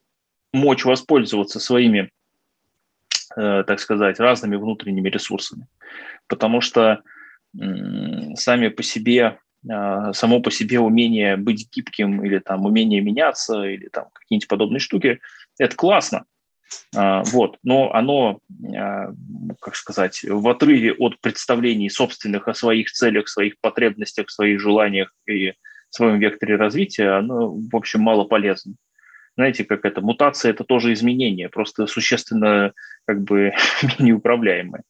[0.52, 2.10] мочь воспользоваться своими,
[3.36, 5.68] э, так сказать, разными внутренними ресурсами.
[6.26, 7.02] Потому что
[8.36, 9.38] сами по себе,
[9.70, 14.80] а, само по себе умение быть гибким или там умение меняться или там какие-нибудь подобные
[14.80, 15.20] штуки,
[15.58, 16.24] это классно.
[16.94, 18.40] А, вот, но оно,
[18.76, 19.12] а,
[19.60, 25.52] как сказать, в отрыве от представлений собственных о своих целях, своих потребностях, своих желаниях и
[25.90, 28.74] своем векторе развития, оно, в общем, мало полезно.
[29.36, 32.72] Знаете, как это, мутация– это тоже изменение, просто существенно
[33.04, 33.52] как бы
[33.98, 34.84] неуправляемое.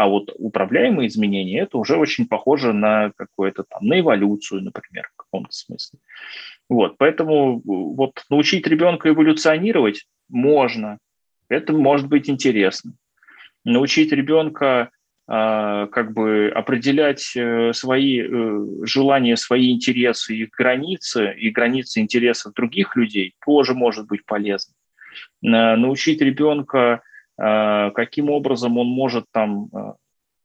[0.00, 5.16] А вот управляемые изменения– это уже очень похоже на какое-то там, на эволюцию, например, в
[5.16, 5.98] каком-то смысле.
[6.70, 10.96] Вот, поэтому э, вот научить ребенка эволюционировать можно,
[11.50, 12.94] это может быть интересно.
[13.62, 14.88] Научить ребенка
[15.28, 22.54] э, как бы определять э, свои э, желания, свои интересы, их границы и границы интересов
[22.54, 24.72] других людей тоже может быть полезно.
[25.42, 27.00] Научить ребенка а,
[27.40, 29.94] каким образом он может там, а,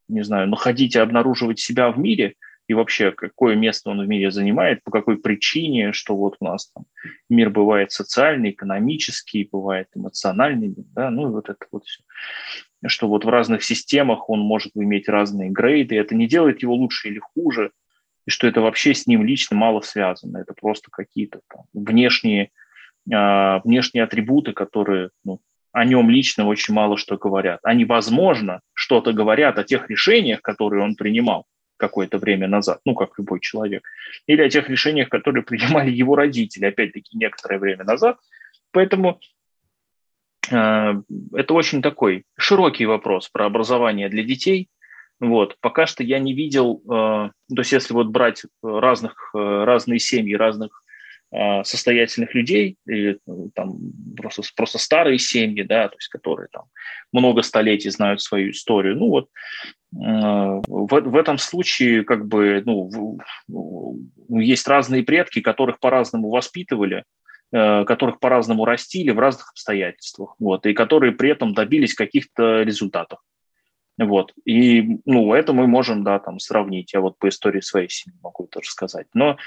[0.07, 2.35] не знаю, находить и обнаруживать себя в мире,
[2.67, 6.71] и вообще какое место он в мире занимает, по какой причине, что вот у нас
[6.71, 6.85] там
[7.29, 12.01] мир бывает социальный, экономический, бывает эмоциональный, да, ну вот это вот все.
[12.87, 17.09] Что вот в разных системах он может иметь разные грейды, это не делает его лучше
[17.09, 17.71] или хуже,
[18.25, 21.41] и что это вообще с ним лично мало связано, это просто какие-то
[21.73, 22.49] внешние,
[23.11, 25.39] э, внешние атрибуты, которые ну,
[25.76, 27.59] о нем лично очень мало что говорят.
[27.63, 31.45] Они, возможно, что-то говорят о тех решениях, которые он принимал
[31.76, 33.84] какое-то время назад, ну, как любой человек,
[34.26, 38.17] или о тех решениях, которые принимали его родители, опять-таки, некоторое время назад.
[38.71, 39.19] Поэтому
[40.49, 40.93] э,
[41.34, 44.69] это очень такой широкий вопрос про образование для детей.
[45.19, 45.57] Вот.
[45.59, 50.36] Пока что я не видел, э, то есть если вот брать разных, э, разные семьи,
[50.36, 50.84] разных
[51.63, 53.77] состоятельных людей, или ну, там
[54.15, 56.65] просто, просто старые семьи, да, то есть которые там
[57.11, 58.95] много столетий знают свою историю.
[58.95, 59.29] Ну вот
[60.03, 63.19] а, в, в этом случае как бы ну,
[64.29, 67.03] есть разные предки, которых по-разному воспитывали,
[67.51, 73.19] э, которых по-разному растили в разных обстоятельствах, вот, и которые при этом добились каких-то результатов.
[73.97, 74.33] Вот.
[74.43, 76.93] И, ну, это мы можем, да, там, сравнить.
[76.93, 79.07] Я вот по истории своей семьи могу тоже сказать.
[79.13, 79.37] Но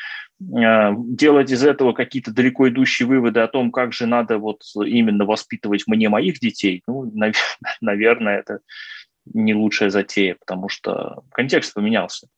[0.40, 5.26] э, делать из этого какие-то далеко идущие выводы о том, как же надо вот именно
[5.26, 8.60] воспитывать мне моих детей, ну, нав- наверное, это
[9.26, 12.28] не лучшая затея, потому что контекст поменялся.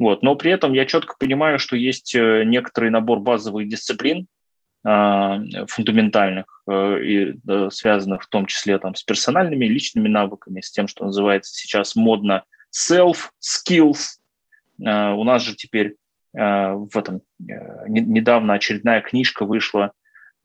[0.00, 0.22] Вот.
[0.22, 4.26] Но при этом я четко понимаю, что есть э, некоторый набор базовых дисциплин,
[4.86, 7.34] фундаментальных э, и
[7.70, 12.44] связанных в том числе там, с персональными личными навыками, с тем, что называется сейчас модно
[12.72, 14.18] self-skills.
[14.84, 15.96] А, у нас же теперь
[16.36, 19.92] а, в этом э, недавно очередная книжка вышла.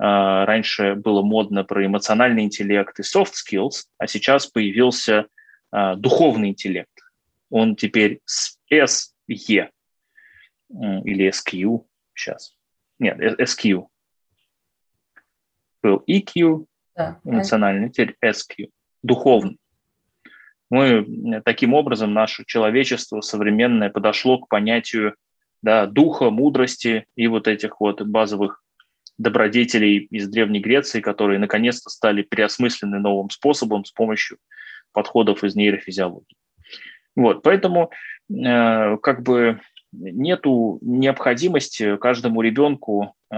[0.04, 5.28] Раньше было модно про эмоциональный интеллект и soft skills, а сейчас появился
[5.72, 6.90] духовный интеллект.
[7.52, 9.70] Он теперь SE
[10.72, 11.86] или SQ
[12.16, 12.56] сейчас.
[12.98, 13.86] Нет, SQ
[15.84, 16.66] Был EQ,
[16.96, 17.20] да.
[17.24, 18.70] эмоциональный, теперь SQ,
[19.04, 19.58] духовный.
[20.70, 25.16] Мы таким образом, наше человечество современное подошло к понятию
[25.62, 28.64] да, духа, мудрости и вот этих вот базовых
[29.18, 34.38] добродетелей из Древней Греции, которые наконец-то стали переосмыслены новым способом с помощью
[34.94, 36.38] подходов из нейрофизиологии.
[37.16, 37.92] Вот, поэтому
[38.30, 39.60] э, как бы
[39.92, 43.36] нету необходимости каждому ребенку э,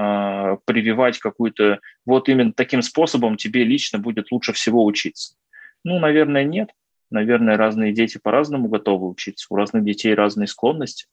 [0.66, 5.36] прививать какую-то вот именно таким способом тебе лично будет лучше всего учиться.
[5.84, 6.70] Ну, наверное, нет.
[7.10, 9.48] Наверное, разные дети по-разному готовы учиться.
[9.50, 11.08] У разных детей разные склонности.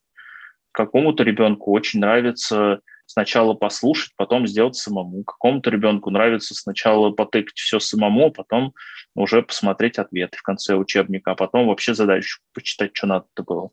[0.71, 5.23] Какому-то ребенку очень нравится сначала послушать, потом сделать самому.
[5.23, 8.73] Какому-то ребенку нравится сначала потыкать все самому, а потом
[9.15, 13.71] уже посмотреть ответы в конце учебника, а потом вообще задачу почитать, что надо было.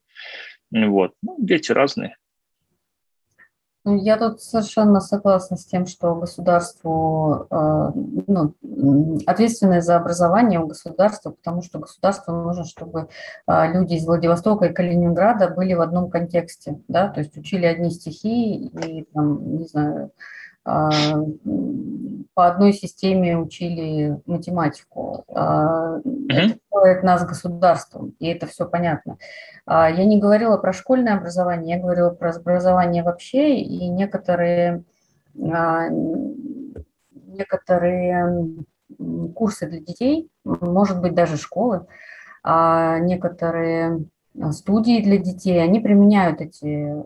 [0.71, 1.15] Вот.
[1.23, 2.17] Ну, дети разные.
[3.89, 7.91] Ну, я тут совершенно согласна с тем, что государству, э,
[8.27, 8.53] ну,
[9.25, 13.09] ответственность за образование у государства, потому что государству нужно, чтобы
[13.47, 17.91] э, люди из Владивостока и Калининграда были в одном контексте, да, то есть учили одни
[17.91, 20.11] стихи и, там, не знаю,
[22.35, 25.25] по одной системе учили математику.
[25.29, 26.03] Mm-hmm.
[26.29, 29.19] Это делает нас государством, и это все понятно.
[29.67, 34.85] А, я не говорила про школьное образование, я говорила про образование вообще, и некоторые,
[37.27, 38.65] некоторые
[39.35, 41.87] курсы для детей, может быть, даже школы,
[42.45, 44.05] некоторые
[44.53, 47.05] студии для детей, они применяют эти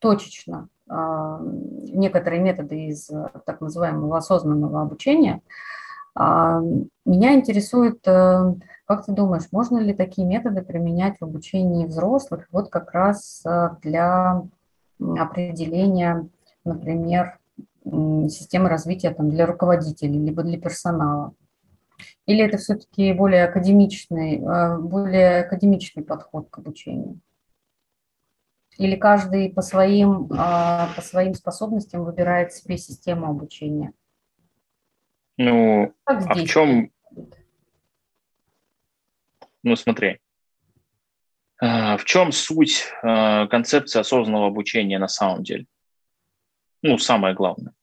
[0.00, 5.40] точечно а, некоторые методы из э, так называемого осознанного обучения.
[6.14, 6.60] А,
[7.04, 8.54] меня интересует, э,
[8.86, 13.70] как ты думаешь, можно ли такие методы применять в обучении взрослых, вот как раз э,
[13.82, 14.42] для
[14.98, 16.28] определения,
[16.64, 17.38] например,
[17.84, 21.32] системы развития там, для руководителей, либо для персонала?
[22.26, 24.38] Или это все-таки более академичный,
[24.78, 27.20] более академичный подход к обучению?
[28.80, 33.92] Или каждый по своим, а, по своим способностям выбирает себе систему обучения?
[35.36, 36.90] Ну, а в чем...
[39.62, 40.18] Ну, смотри.
[41.60, 45.66] А, в чем суть а, концепции осознанного обучения на самом деле?
[46.80, 47.74] Ну, самое главное.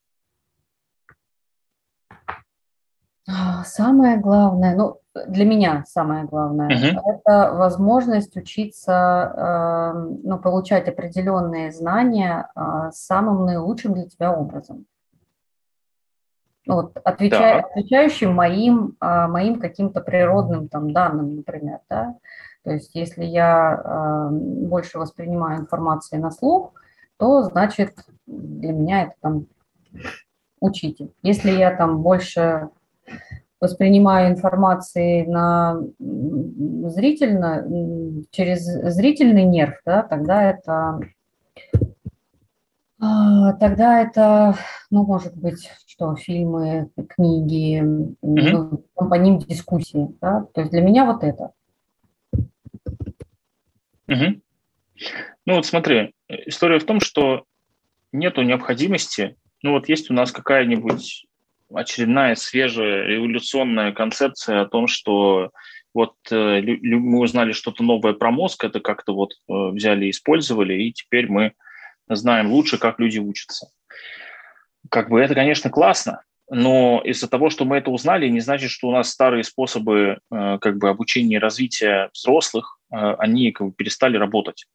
[3.65, 7.01] Самое главное, ну, для меня самое главное, uh-huh.
[7.05, 14.86] это возможность учиться, э, ну, получать определенные знания э, самым наилучшим для тебя образом.
[16.68, 17.68] Вот, отвечая, да.
[17.68, 21.80] отвечающим моим, э, моим каким-то природным там, данным, например.
[21.89, 22.15] Да?
[22.63, 26.74] То есть если я э, больше воспринимаю информацию на слух,
[27.18, 27.95] то значит
[28.26, 29.45] для меня это там
[30.59, 31.13] учитель.
[31.24, 32.70] Если я там больше
[33.59, 37.65] воспринимаю информации на зрительно,
[38.31, 40.99] через зрительный нерв, да, тогда это
[42.99, 44.55] а, Тогда это,
[44.89, 48.15] ну, может быть, что фильмы, книги, mm-hmm.
[48.21, 51.51] ну, по ним дискуссии, да, то есть для меня вот это.
[54.07, 54.41] Mm-hmm.
[55.45, 57.43] Ну вот смотри, история в том, что
[58.11, 61.26] нету необходимости, ну вот есть у нас какая-нибудь
[61.74, 65.51] очередная свежая революционная концепция о том, что
[65.93, 70.84] вот э, мы узнали что-то новое про мозг, это как-то вот э, взяли и использовали,
[70.84, 71.53] и теперь мы
[72.07, 73.70] знаем лучше, как люди учатся.
[74.89, 78.88] Как бы это, конечно, классно, но из-за того, что мы это узнали, не значит, что
[78.88, 84.15] у нас старые способы э, как бы обучения и развития взрослых, они как бы перестали
[84.15, 84.65] работать.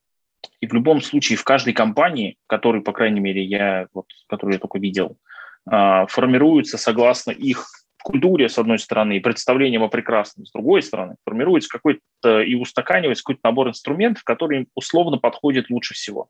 [0.60, 4.58] И в любом случае в каждой компании, которую, по крайней мере, я, вот, которую я
[4.58, 5.16] только видел,
[5.66, 7.66] а, формируется согласно их
[8.02, 13.22] культуре, с одной стороны, и представлением о прекрасном, с другой стороны, формируется какой-то и устаканивается
[13.22, 16.28] какой-то набор инструментов, который им условно подходит лучше всего.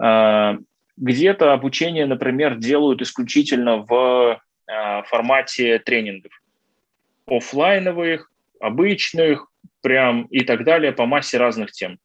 [0.00, 0.56] А,
[0.96, 6.32] где-то обучение, например, делают исключительно в а, формате тренингов.
[7.26, 9.46] Оффлайновых, обычных,
[9.82, 11.98] прям и так далее по массе разных тем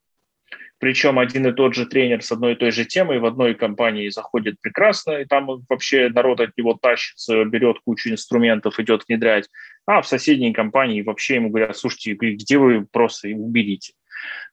[0.77, 4.09] причем один и тот же тренер с одной и той же темой в одной компании
[4.09, 9.49] заходит прекрасно, и там вообще народ от него тащится, берет кучу инструментов, идет внедрять,
[9.85, 13.93] а в соседней компании вообще ему говорят, слушайте, где вы просто уберите.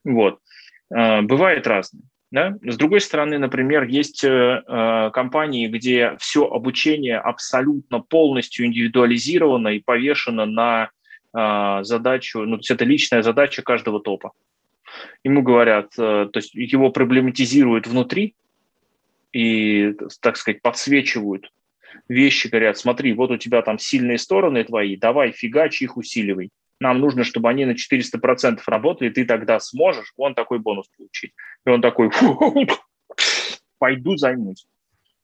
[0.04, 0.38] Вот.
[0.94, 2.02] А, бывает разное.
[2.30, 2.56] Да?
[2.62, 9.80] С другой стороны, например, есть э, э, компании, где все обучение абсолютно полностью индивидуализировано и
[9.80, 10.88] повешено на
[11.36, 14.32] э, задачу, ну, то есть это личная задача каждого топа
[15.24, 18.34] ему говорят, э, то есть его проблематизируют внутри
[19.32, 21.50] и, так сказать, подсвечивают
[22.08, 26.50] вещи, говорят, смотри, вот у тебя там сильные стороны твои, давай фигач их усиливай.
[26.80, 31.32] Нам нужно, чтобы они на 400% работали, ты тогда сможешь он такой бонус получить.
[31.64, 32.10] И он такой,
[33.78, 34.66] пойду займусь.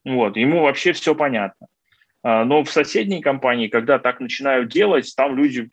[0.05, 1.67] Вот, ему вообще все понятно.
[2.23, 5.69] А, но в соседней компании, когда так начинают делать, там люди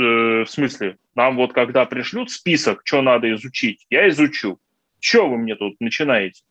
[0.00, 4.58] э, в смысле, нам вот когда пришлют список, что надо изучить, я изучу.
[5.00, 6.42] Что вы мне тут начинаете?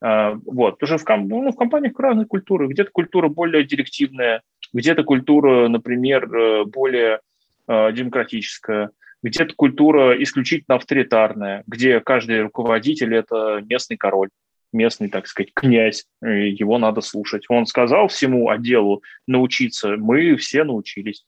[0.00, 2.68] А, вот, тоже в, ком, ну, в компаниях разные культуры.
[2.68, 7.20] Где-то культура более директивная, где-то культура, например, э, более
[7.66, 8.90] э, демократическая,
[9.22, 14.28] где-то культура исключительно авторитарная, где каждый руководитель– это местный король
[14.72, 17.44] местный, так сказать, князь, его надо слушать.
[17.48, 21.24] Он сказал всему отделу научиться, мы все научились.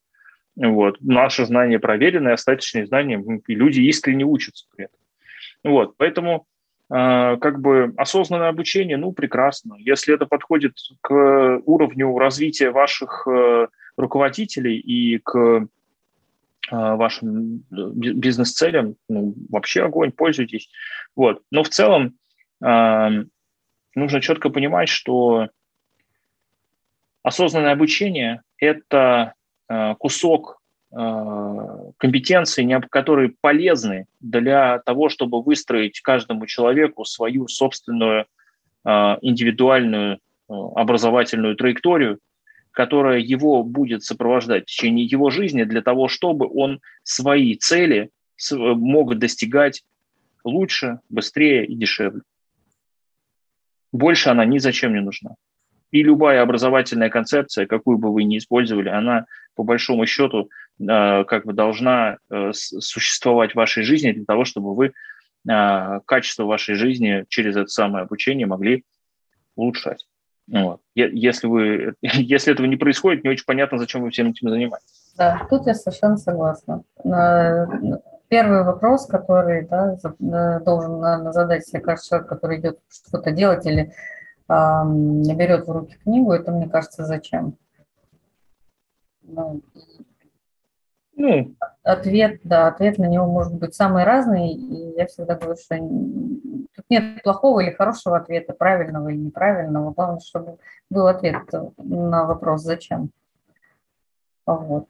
[0.56, 1.00] Вот.
[1.00, 4.98] Наши знания проверенные, остаточные знания, и люди искренне учатся при этом.
[5.62, 5.96] Вот.
[5.96, 6.46] Поэтому
[6.90, 9.76] э, как бы осознанное обучение, ну, прекрасно.
[9.78, 15.66] Если это подходит к уровню развития ваших э, руководителей и к э,
[16.70, 20.68] вашим бизнес-целям, ну, вообще огонь, пользуйтесь.
[21.16, 21.42] Вот.
[21.50, 22.14] Но в целом
[23.94, 25.48] нужно четко понимать, что
[27.22, 29.39] осознанное обучение– это Э,
[29.98, 30.60] кусок
[30.92, 30.96] э,
[31.96, 38.26] компетенций, которые полезны для того, чтобы выстроить каждому человеку свою собственную
[38.84, 38.88] э,
[39.22, 40.18] индивидуальную
[40.48, 42.18] образовательную траекторию,
[42.72, 48.10] которая его будет сопровождать в течение его жизни для того, чтобы он свои цели
[48.50, 49.84] мог достигать
[50.44, 52.22] лучше, быстрее и дешевле.
[53.92, 55.34] Больше она ни зачем не нужна.
[55.90, 61.44] И любая образовательная концепция, какую бы вы ни использовали, она по большому счету э, как
[61.44, 64.92] бы должна э, существовать в вашей жизни для того, чтобы вы
[65.48, 68.84] э, качество вашей жизни через это самое обучение могли
[69.56, 70.06] улучшать.
[70.48, 70.80] Вот.
[70.94, 75.14] Если, вы, если этого не происходит, не очень понятно, зачем вы всем этим занимаетесь.
[75.16, 76.82] Да, тут я совершенно согласна.
[78.28, 83.92] Первый вопрос, который да, должен задать себе каждый человек, который идет что-то делать или
[84.48, 87.56] берет в руки книгу, это, мне кажется, зачем?
[89.32, 89.62] Ну,
[91.14, 95.76] ну, ответ, да, ответ на него может быть самый разный, и я всегда говорю, что
[95.76, 100.58] тут нет плохого или хорошего ответа, правильного или неправильного, главное, чтобы
[100.88, 101.42] был ответ
[101.76, 103.10] на вопрос «зачем?».
[104.46, 104.88] Вот.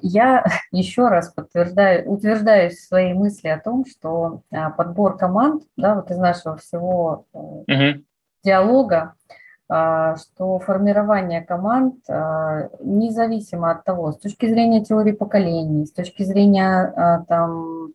[0.00, 6.10] Я еще раз подтверждаю, утверждаю свои мысли о том, что а, подбор команд, да, вот
[6.10, 8.02] из нашего всего uh
[8.44, 9.14] диалога,
[9.68, 17.88] что формирование команд, независимо от того, с точки зрения теории поколений, с точки зрения там,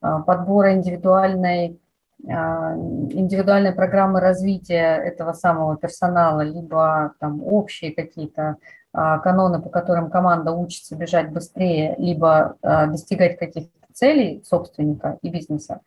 [0.00, 1.78] подбора индивидуальной
[2.24, 8.58] индивидуальной программы развития этого самого персонала, либо там общие какие-то
[8.92, 15.30] а, каноны, по которым команда учится бежать быстрее, либо а, достигать каких-то целей собственника и
[15.30, 15.80] бизнеса.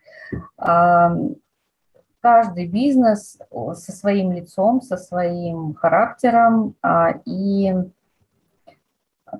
[2.25, 6.75] А, каждый бизнес со своим лицом, со своим характером,
[7.25, 7.73] и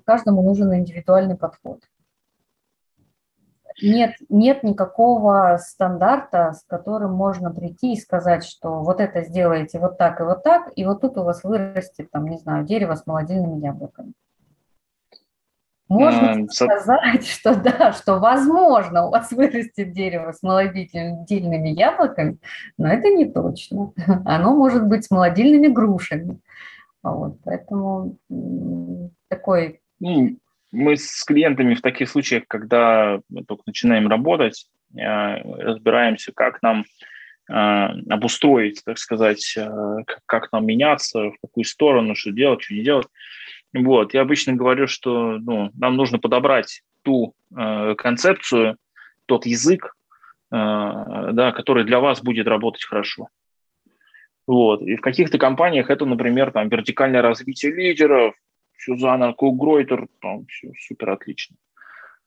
[0.05, 1.81] каждому нужен индивидуальный подход
[3.81, 9.97] нет, нет никакого стандарта, с которым можно прийти и сказать, что вот это сделаете вот
[9.97, 13.05] так и вот так, и вот тут у вас вырастет, там, не знаю, дерево с
[13.05, 14.13] молодильными яблоками.
[15.87, 22.37] Можно а, сказать, что да, что возможно у вас вырастет дерево с молодильными яблоками,
[22.77, 23.93] но это не точно.
[24.25, 26.39] Оно может быть с молодильными грушами.
[27.03, 28.17] Вот, поэтому
[29.29, 30.37] такой ну,
[30.71, 36.85] мы с клиентами в таких случаях, когда мы только начинаем работать, э, разбираемся, как нам
[37.49, 37.53] э,
[38.09, 39.69] обустроить, так сказать, э,
[40.25, 43.07] как нам меняться, в какую сторону, что делать, что не делать.
[43.75, 44.13] Вот.
[44.13, 48.77] Я обычно говорю, что ну, нам нужно подобрать ту концепцию,
[49.25, 49.95] тот язык,
[50.49, 53.27] да, который для вас будет работать хорошо.
[54.47, 54.81] Вот.
[54.81, 58.35] И в каких-то компаниях это, например, там, вертикальное развитие лидеров,
[58.77, 61.57] Сюзанна Кугройтер, там все супер отлично.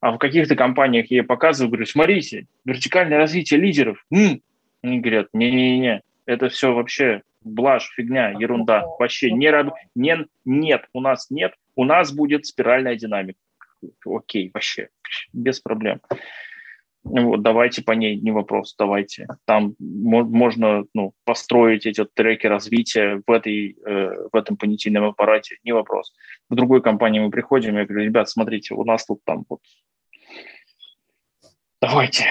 [0.01, 4.05] А в каких-то компаниях я показываю, говорю, смотрите, вертикальное развитие лидеров.
[4.11, 4.43] М-м.
[4.83, 8.85] Они говорят, не-не-не, это все вообще блажь, фигня, ерунда.
[8.99, 9.53] Вообще не,
[9.95, 13.39] не, нет, у нас нет, у нас будет спиральная динамика.
[14.05, 14.89] Окей, вообще,
[15.33, 16.01] без проблем.
[17.05, 19.29] Вот, давайте по ней, не вопрос, давайте.
[19.47, 25.73] Там можно ну, построить эти треки развития в, этой, э, в этом понятийном аппарате, не
[25.73, 26.13] вопрос.
[26.51, 29.61] В другой компании мы приходим, я говорю, ребят, смотрите, у нас тут там вот,
[31.81, 32.27] давайте,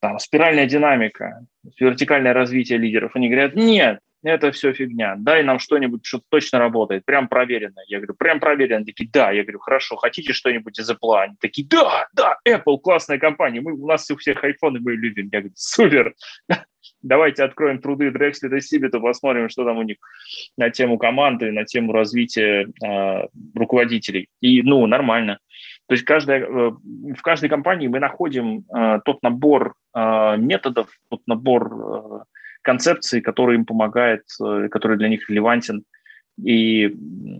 [0.00, 1.44] там, спиральная динамика,
[1.78, 3.12] вертикальное развитие лидеров.
[3.14, 7.80] Они говорят, нет, это все фигня, дай нам что-нибудь, что точно работает, прям проверено.
[7.86, 8.76] Я говорю, прям проверено.
[8.76, 9.30] Они такие, да.
[9.30, 11.22] Я говорю, хорошо, хотите что-нибудь из Apple?
[11.22, 15.28] Они такие, да, да, Apple классная компания, мы, у нас у всех айфоны, мы любим.
[15.32, 16.14] Я говорю, супер,
[17.02, 19.98] давайте откроем труды Дрекслета и Сибита, посмотрим, что там у них
[20.56, 24.28] на тему команды, на тему развития э, руководителей.
[24.40, 25.38] И, ну, нормально.
[25.88, 26.70] То есть каждая, э,
[27.16, 32.26] в каждой компании мы находим э, тот набор э, методов, тот набор
[32.60, 34.24] концепций, который им помогает,
[34.70, 35.84] который для них релевантен.
[36.42, 36.94] И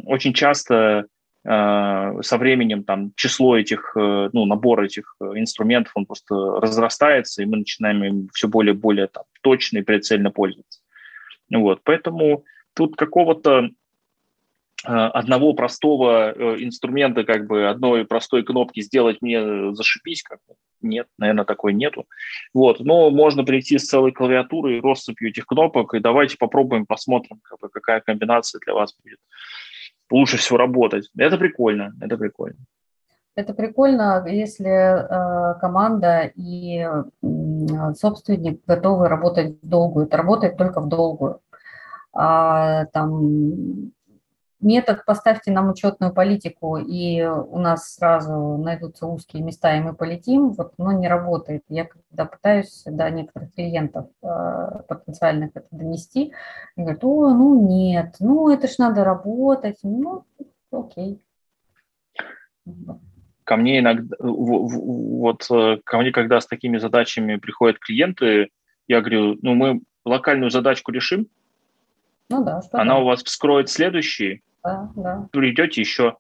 [0.07, 1.07] очень часто
[1.45, 8.05] со временем там число этих, ну, набор этих инструментов, он просто разрастается, и мы начинаем
[8.05, 10.81] им все более и более там, точно и прицельно пользоваться.
[11.51, 12.45] Вот, поэтому
[12.75, 13.71] тут какого-то
[14.85, 16.31] одного простого
[16.63, 22.07] инструмента, как бы одной простой кнопки сделать мне зашибись, как бы нет, наверное, такой нету.
[22.55, 27.59] Вот, но можно прийти с целой клавиатурой, россыпью этих кнопок, и давайте попробуем, посмотрим, как
[27.61, 29.19] бы, какая комбинация для вас будет
[30.11, 31.11] лучше всего работать.
[31.17, 32.59] Это прикольно, это прикольно.
[33.35, 40.07] Это прикольно, если э, команда и э, собственник готовы работать в долгую.
[40.07, 41.41] Это работает только в долгую.
[42.13, 43.93] А, там
[44.61, 50.51] метод «поставьте нам учетную политику, и у нас сразу найдутся узкие места, и мы полетим»,
[50.51, 51.65] вот, но не работает.
[51.69, 56.33] Я когда пытаюсь до некоторых клиентов э, потенциальных это донести,
[56.77, 60.25] они говорят, о, ну нет, ну это ж надо работать, ну
[60.71, 61.21] окей.
[63.45, 68.49] Ко мне иногда, вот э, ко мне, когда с такими задачами приходят клиенты,
[68.87, 71.29] я говорю, ну мы локальную задачку решим,
[72.29, 73.01] ну да, что Она да.
[73.01, 75.29] у вас вскроет следующие, да, да.
[75.33, 76.17] придете еще.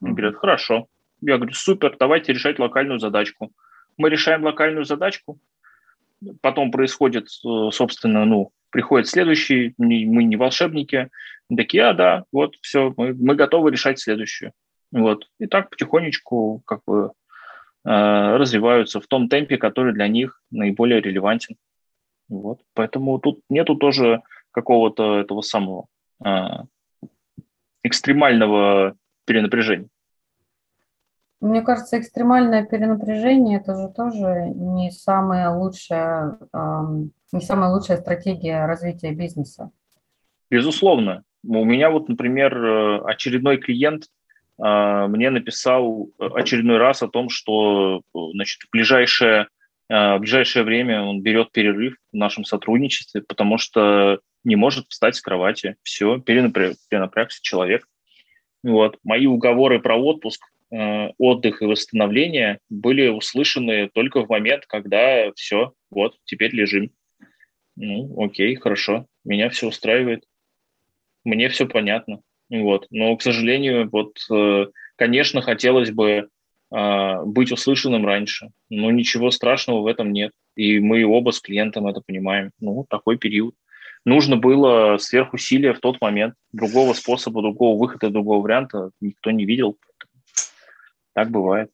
[0.00, 0.86] Они говорят, хорошо.
[1.20, 3.52] Я говорю, супер, давайте решать локальную задачку.
[3.96, 5.38] Мы решаем локальную задачку,
[6.40, 11.10] потом происходит, э, собственно, ну, приходит следующий, мы не волшебники,
[11.54, 14.52] такие, а, да, вот, все, мы, мы готовы решать следующую.
[14.90, 15.28] Вот.
[15.38, 17.12] И так потихонечку как бы
[17.84, 17.88] э,
[18.36, 21.56] развиваются в том темпе, который для них наиболее релевантен.
[22.28, 22.60] Вот.
[22.74, 25.86] Поэтому тут нету тоже какого-то этого самого
[26.24, 26.46] э,
[27.82, 29.88] экстремального перенапряжения?
[31.40, 36.38] Мне кажется, экстремальное перенапряжение это же тоже не самая лучшая,
[37.32, 39.72] не самая лучшая стратегия развития бизнеса.
[40.50, 41.24] Безусловно.
[41.44, 44.04] У меня вот, например, э, очередной клиент
[44.62, 49.48] э, мне написал очередной раз о том, что значит, в ближайшее,
[49.88, 55.16] э, в ближайшее время он берет перерыв в нашем сотрудничестве, потому что не может встать
[55.16, 55.76] с кровати.
[55.82, 57.86] Все, перенапряг, перенапрягся человек.
[58.62, 58.98] Вот.
[59.02, 65.72] Мои уговоры про отпуск, э, отдых и восстановление были услышаны только в момент, когда все,
[65.90, 66.90] вот, теперь лежим.
[67.76, 70.24] Ну, окей, хорошо, меня все устраивает.
[71.24, 72.20] Мне все понятно.
[72.50, 72.86] Вот.
[72.90, 74.66] Но, к сожалению, вот, э,
[74.96, 76.28] конечно, хотелось бы
[76.74, 80.32] э, быть услышанным раньше, но ничего страшного в этом нет.
[80.54, 82.50] И мы оба с клиентом это понимаем.
[82.60, 83.54] Ну, такой период
[84.04, 86.34] нужно было сверхусилие в тот момент.
[86.52, 89.78] Другого способа, другого выхода, другого варианта никто не видел.
[91.14, 91.70] Так бывает.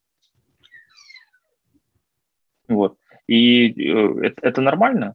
[2.69, 2.97] Вот.
[3.27, 5.15] И э, это, это нормально.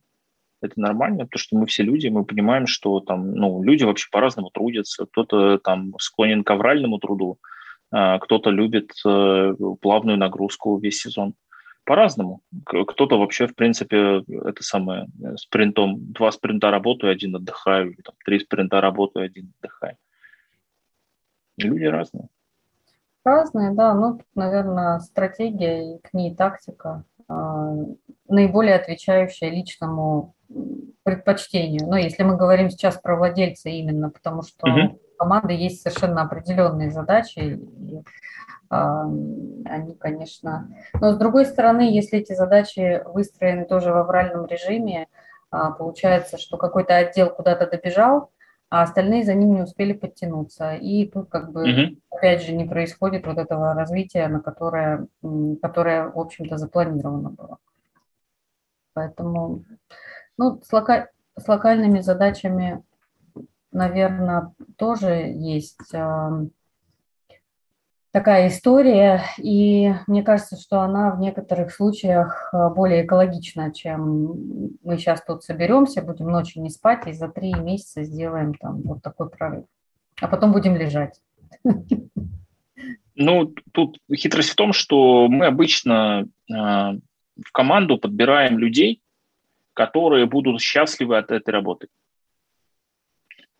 [0.61, 4.49] Это нормально, потому что мы все люди, мы понимаем, что там, ну, люди вообще по-разному
[4.49, 5.05] трудятся.
[5.05, 7.37] Кто-то там склонен к авральному труду,
[7.91, 11.35] а кто-то любит э, плавную нагрузку весь сезон
[11.85, 12.41] по-разному.
[12.65, 18.15] Кто-то вообще, в принципе, это самое, э, спринтом, два спринта работаю, один отдыхаю, или там,
[18.25, 19.97] три спринта работаю, один отдыхаю.
[21.57, 22.27] Люди разные.
[23.23, 23.93] Разные, да.
[23.93, 27.85] Ну, наверное, стратегия и к ней тактика э,
[28.27, 30.35] наиболее отвечающая личному
[31.03, 31.87] предпочтению.
[31.87, 34.95] Но если мы говорим сейчас про владельца именно, потому что угу.
[34.95, 38.03] у команды есть совершенно определенные задачи, и
[38.73, 40.69] они, конечно...
[40.99, 45.07] Но с другой стороны, если эти задачи выстроены тоже в авральном режиме,
[45.51, 48.31] а, получается, что какой-то отдел куда-то добежал,
[48.69, 50.73] а остальные за ним не успели подтянуться.
[50.73, 55.07] И тут как бы, mm опять же, не происходит вот этого развития, на которое,
[55.61, 57.57] которое в общем-то, запланировано было.
[58.93, 59.65] Поэтому,
[60.37, 61.09] ну, с, лока...
[61.37, 62.81] с локальными задачами,
[63.71, 65.91] наверное, тоже есть
[68.13, 74.97] такая история, и мне кажется, что она в некоторых случаях э, более экологична, чем мы
[74.97, 79.31] сейчас тут соберемся, будем ночью не спать и за три месяца сделаем там вот такой
[79.31, 79.65] прорыв,
[80.21, 81.19] а потом будем лежать.
[83.15, 89.01] Ну, тут хитрость в том, что мы обычно э, в команду подбираем людей,
[89.73, 91.87] которые будут счастливы от этой работы.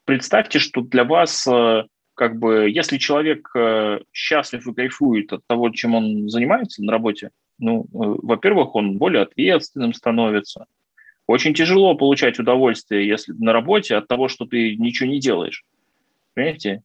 [0.06, 1.86] Представьте, что для вас, э,
[2.16, 7.32] как бы, если человек э, счастлив и кайфует от того, чем он занимается на работе,
[7.60, 10.66] ну, во-первых, он более ответственным становится.
[11.28, 15.64] Очень тяжело получать удовольствие, если на работе от того, что ты ничего не делаешь.
[16.34, 16.84] Понимаете?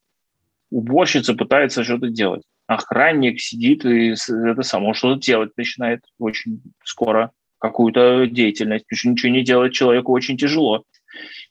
[0.71, 8.27] Уборщица пытается что-то делать охранник сидит и это само что-то делать начинает очень скоро, какую-то
[8.27, 10.85] деятельность, потому что ничего не делать человеку очень тяжело.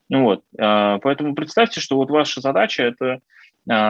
[0.10, 0.44] Вот.
[0.58, 3.20] А, поэтому представьте, что вот ваша задача– это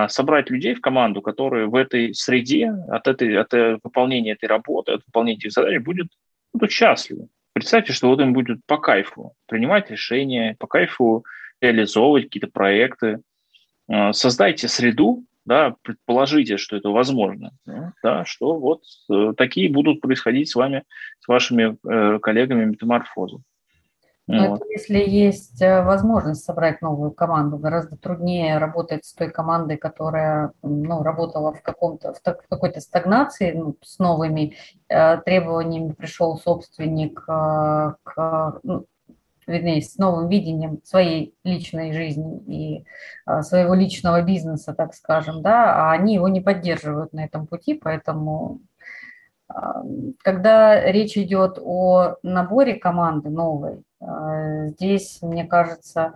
[0.10, 3.54] собрать людей в команду, которые в этой среде от, этой, от
[3.84, 6.08] выполнения этой работы, от выполнения этих задач будет,
[6.54, 7.28] будут счастливы.
[7.54, 11.26] Представьте, что вот им будет по кайфу принимать решения, по кайфу
[11.60, 13.20] реализовывать какие-то проекты.
[13.90, 17.52] А, создайте среду, да, предположите, что это возможно,
[18.04, 20.84] да, что вот э, такие будут происходить с вами,
[21.20, 23.38] с вашими э, коллегами метаморфозы.
[24.28, 24.64] Но вот.
[24.70, 31.02] если есть э, возможность собрать новую команду, гораздо труднее работать с той командой, которая ну,
[31.02, 34.56] работала в, каком-то, в, в какой-то стагнации, ну, с новыми
[34.90, 38.86] э, требованиями пришел собственник э, к, ну,
[39.48, 42.86] вернее, с новым видением своей личной жизни и
[43.26, 47.74] а, своего личного бизнеса, так скажем, да, а они его не поддерживают на этом пути,
[47.74, 48.60] поэтому
[50.24, 56.14] когда речь идет о наборе команды новой, а, здесь, мне кажется,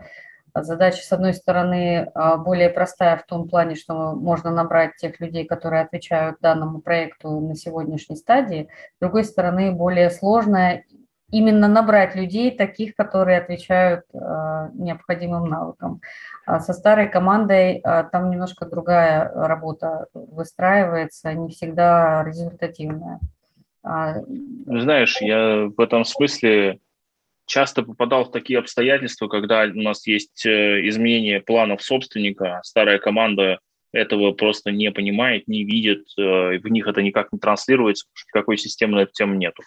[0.54, 5.84] задача, с одной стороны, более простая в том плане, что можно набрать тех людей, которые
[5.84, 8.68] отвечают данному проекту на сегодняшней стадии,
[8.98, 10.84] с другой стороны, более сложная
[11.32, 16.02] именно набрать людей, таких, которые отвечают э, необходимым навыкам.
[16.46, 23.20] А со старой командой э, там немножко другая работа выстраивается, не всегда результативная.
[23.84, 24.16] А,
[24.66, 26.80] Знаешь, я в этом смысле
[27.46, 33.60] часто попадал в такие обстоятельства, когда у нас есть э, изменение планов собственника, старая команда
[33.94, 38.58] этого просто не понимает, не видит, в них это никак не транслируется, потому что никакой
[38.58, 39.64] системы на эту тему нету.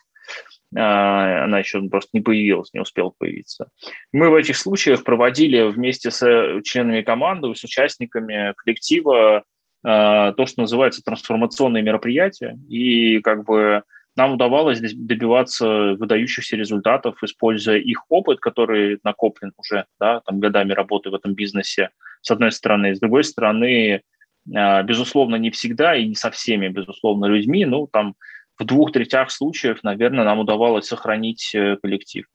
[0.77, 3.69] А, она еще просто не появилась, не успела появиться.
[4.13, 9.45] Мы в этих случаях проводили вместе с э, членами команды, с участниками коллектива
[9.85, 13.83] а, то, что называется трансформационные мероприятия, и как бы
[14.17, 21.11] нам удавалось добиваться выдающихся результатов, используя их опыт, который накоплен уже да, там, годами работы
[21.11, 21.91] в этом бизнесе,
[22.23, 22.95] с одной стороны.
[22.95, 24.03] С другой стороны,
[24.55, 28.15] а, безусловно, не всегда и не со всеми, безусловно, людьми, ну, там
[28.59, 32.27] в двух третях случаев, наверное, нам удавалось сохранить э, коллектив.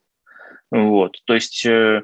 [0.72, 1.17] Вот.
[1.26, 2.03] То есть э,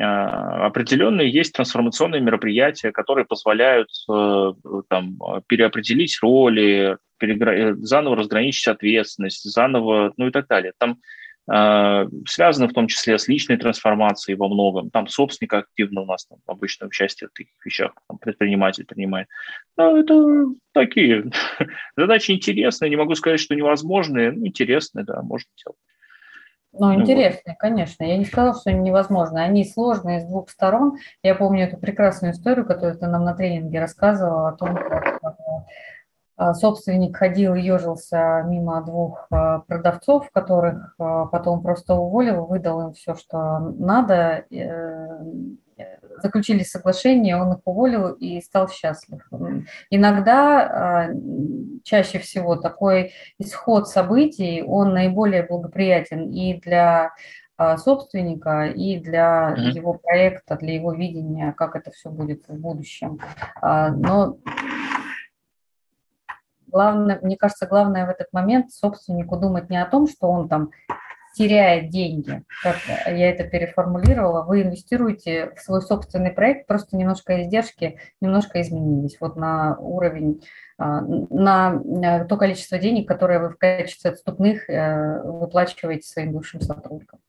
[0.00, 4.52] а, определенные есть трансформационные мероприятия, которые позволяют э,
[4.88, 7.74] там, переопределить роли, перегра...
[7.76, 10.72] заново разграничить ответственность, заново, ну и так далее.
[10.78, 10.98] Там
[11.50, 14.90] э, связано в том числе с личной трансформацией во многом.
[14.90, 19.28] Там собственник активно у нас там, обычно участие в таких вещах, там, предприниматель принимает.
[19.76, 21.24] Ну, это такие
[21.96, 25.78] задачи интересные, не могу сказать, что невозможные, ну, интересные, да, можно делать.
[26.72, 27.58] Ну, ну интересные, вот.
[27.58, 28.04] конечно.
[28.04, 29.40] Я не сказала, что они невозможны.
[29.40, 30.96] Они сложные с двух сторон.
[31.22, 35.36] Я помню эту прекрасную историю, которую ты нам на тренинге рассказывала о том, как а,
[36.54, 42.92] собственник ходил и ежился мимо двух а, продавцов, которых а, потом просто уволил, выдал им
[42.94, 45.18] все, что надо, э,
[46.22, 49.26] заключили соглашение, он их уволил и стал счастлив.
[49.90, 51.10] Иногда,
[51.82, 57.12] чаще всего, такой исход событий, он наиболее благоприятен и для
[57.78, 59.70] собственника и для mm-hmm.
[59.70, 63.18] его проекта, для его видения, как это все будет в будущем.
[63.60, 64.36] Но
[66.72, 70.70] главное, мне кажется, главное в этот момент собственнику думать не о том, что он там
[71.34, 77.98] теряет деньги, как я это переформулировала, вы инвестируете в свой собственный проект, просто немножко издержки
[78.20, 80.44] немножко изменились вот на уровень,
[80.78, 87.20] а, на то количество денег, которое вы в качестве отступных э, выплачиваете своим бывшим сотрудникам.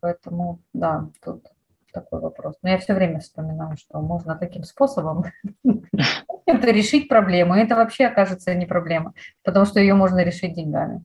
[0.00, 1.46] Поэтому, да, тут
[1.92, 2.56] такой вопрос.
[2.62, 5.24] Но я все время вспоминаю, что можно таким способом
[6.46, 7.56] это решить проблему.
[7.56, 9.14] И это вообще окажется не проблема,
[9.44, 11.04] потому что ее можно решить деньгами.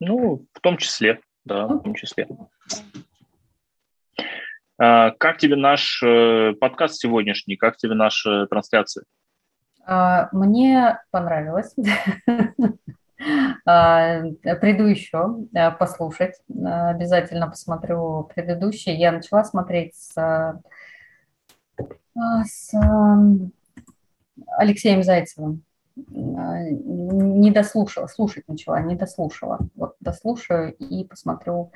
[0.00, 2.26] Ну, в том числе, да, в том числе.
[4.78, 7.56] А, как тебе наш э, подкаст сегодняшний?
[7.56, 9.04] Как тебе наша трансляция?
[9.86, 11.74] А, мне понравилось.
[13.66, 14.22] А,
[14.60, 16.40] приду еще э, послушать.
[16.48, 18.96] Обязательно посмотрю предыдущие.
[18.96, 20.62] Я начала смотреть с,
[22.44, 22.70] с
[24.56, 25.62] Алексеем Зайцевым.
[25.96, 29.58] не дослушала, слушать начала, не дослушала.
[29.74, 31.72] Вот дослушаю и посмотрю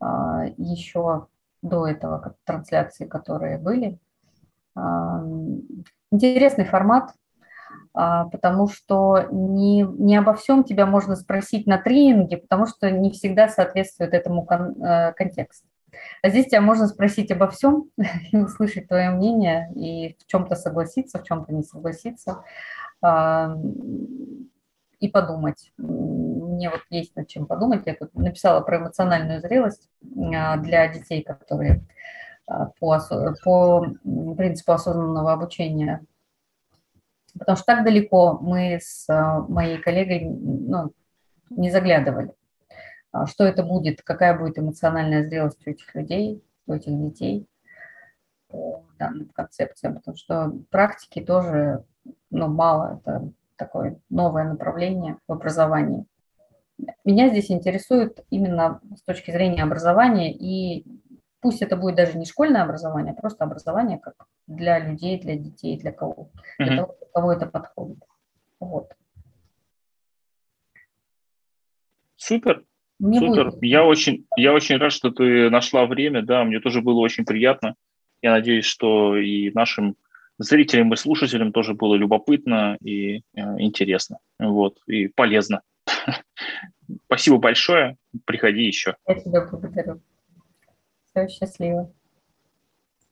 [0.00, 1.26] еще
[1.62, 3.98] до этого трансляции, которые были.
[6.12, 7.12] Интересный формат,
[7.92, 13.48] потому что не, не обо всем тебя можно спросить на тренинге, потому что не всегда
[13.48, 15.64] соответствует этому кон, э, контекст.
[16.22, 17.90] А здесь тебя можно спросить обо всем
[18.32, 22.42] и услышать твое мнение, и в чем-то согласиться, в чем-то не согласиться,
[25.00, 25.72] и подумать.
[25.76, 27.82] Мне вот есть над чем подумать.
[27.86, 29.90] Я тут написала про эмоциональную зрелость
[30.34, 31.82] а, для детей, которые
[32.46, 32.98] а, по,
[33.44, 33.86] по
[34.36, 36.04] принципу осознанного обучения.
[37.38, 40.92] Потому что так далеко мы с а, моей коллегой ну,
[41.50, 42.32] не заглядывали.
[43.26, 47.46] Что это будет, какая будет эмоциональная зрелость у этих людей, у этих детей
[48.48, 49.96] по данным концепциям.
[49.96, 51.84] Потому что практики тоже
[52.30, 53.00] ну, мало.
[53.00, 56.04] Это такое новое направление в образовании.
[57.04, 60.84] Меня здесь интересует именно с точки зрения образования, и
[61.40, 64.14] пусть это будет даже не школьное образование, а просто образование как
[64.46, 66.76] для людей, для детей, для кого, для mm-hmm.
[66.76, 67.98] того, кого это подходит.
[68.60, 68.92] Вот.
[72.16, 72.64] Супер.
[72.98, 73.50] Мне Супер.
[73.50, 73.62] Будет...
[73.62, 76.22] Я очень, я очень рад, что ты нашла время.
[76.22, 77.74] Да, мне тоже было очень приятно.
[78.22, 79.96] Я надеюсь, что и нашим
[80.38, 83.20] зрителям и слушателям тоже было любопытно и э,
[83.58, 85.62] интересно, вот, и полезно.
[87.06, 88.96] Спасибо большое, приходи еще.
[89.06, 90.00] Я тебя благодарю.
[91.28, 91.88] Счастливо.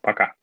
[0.00, 0.34] Пока.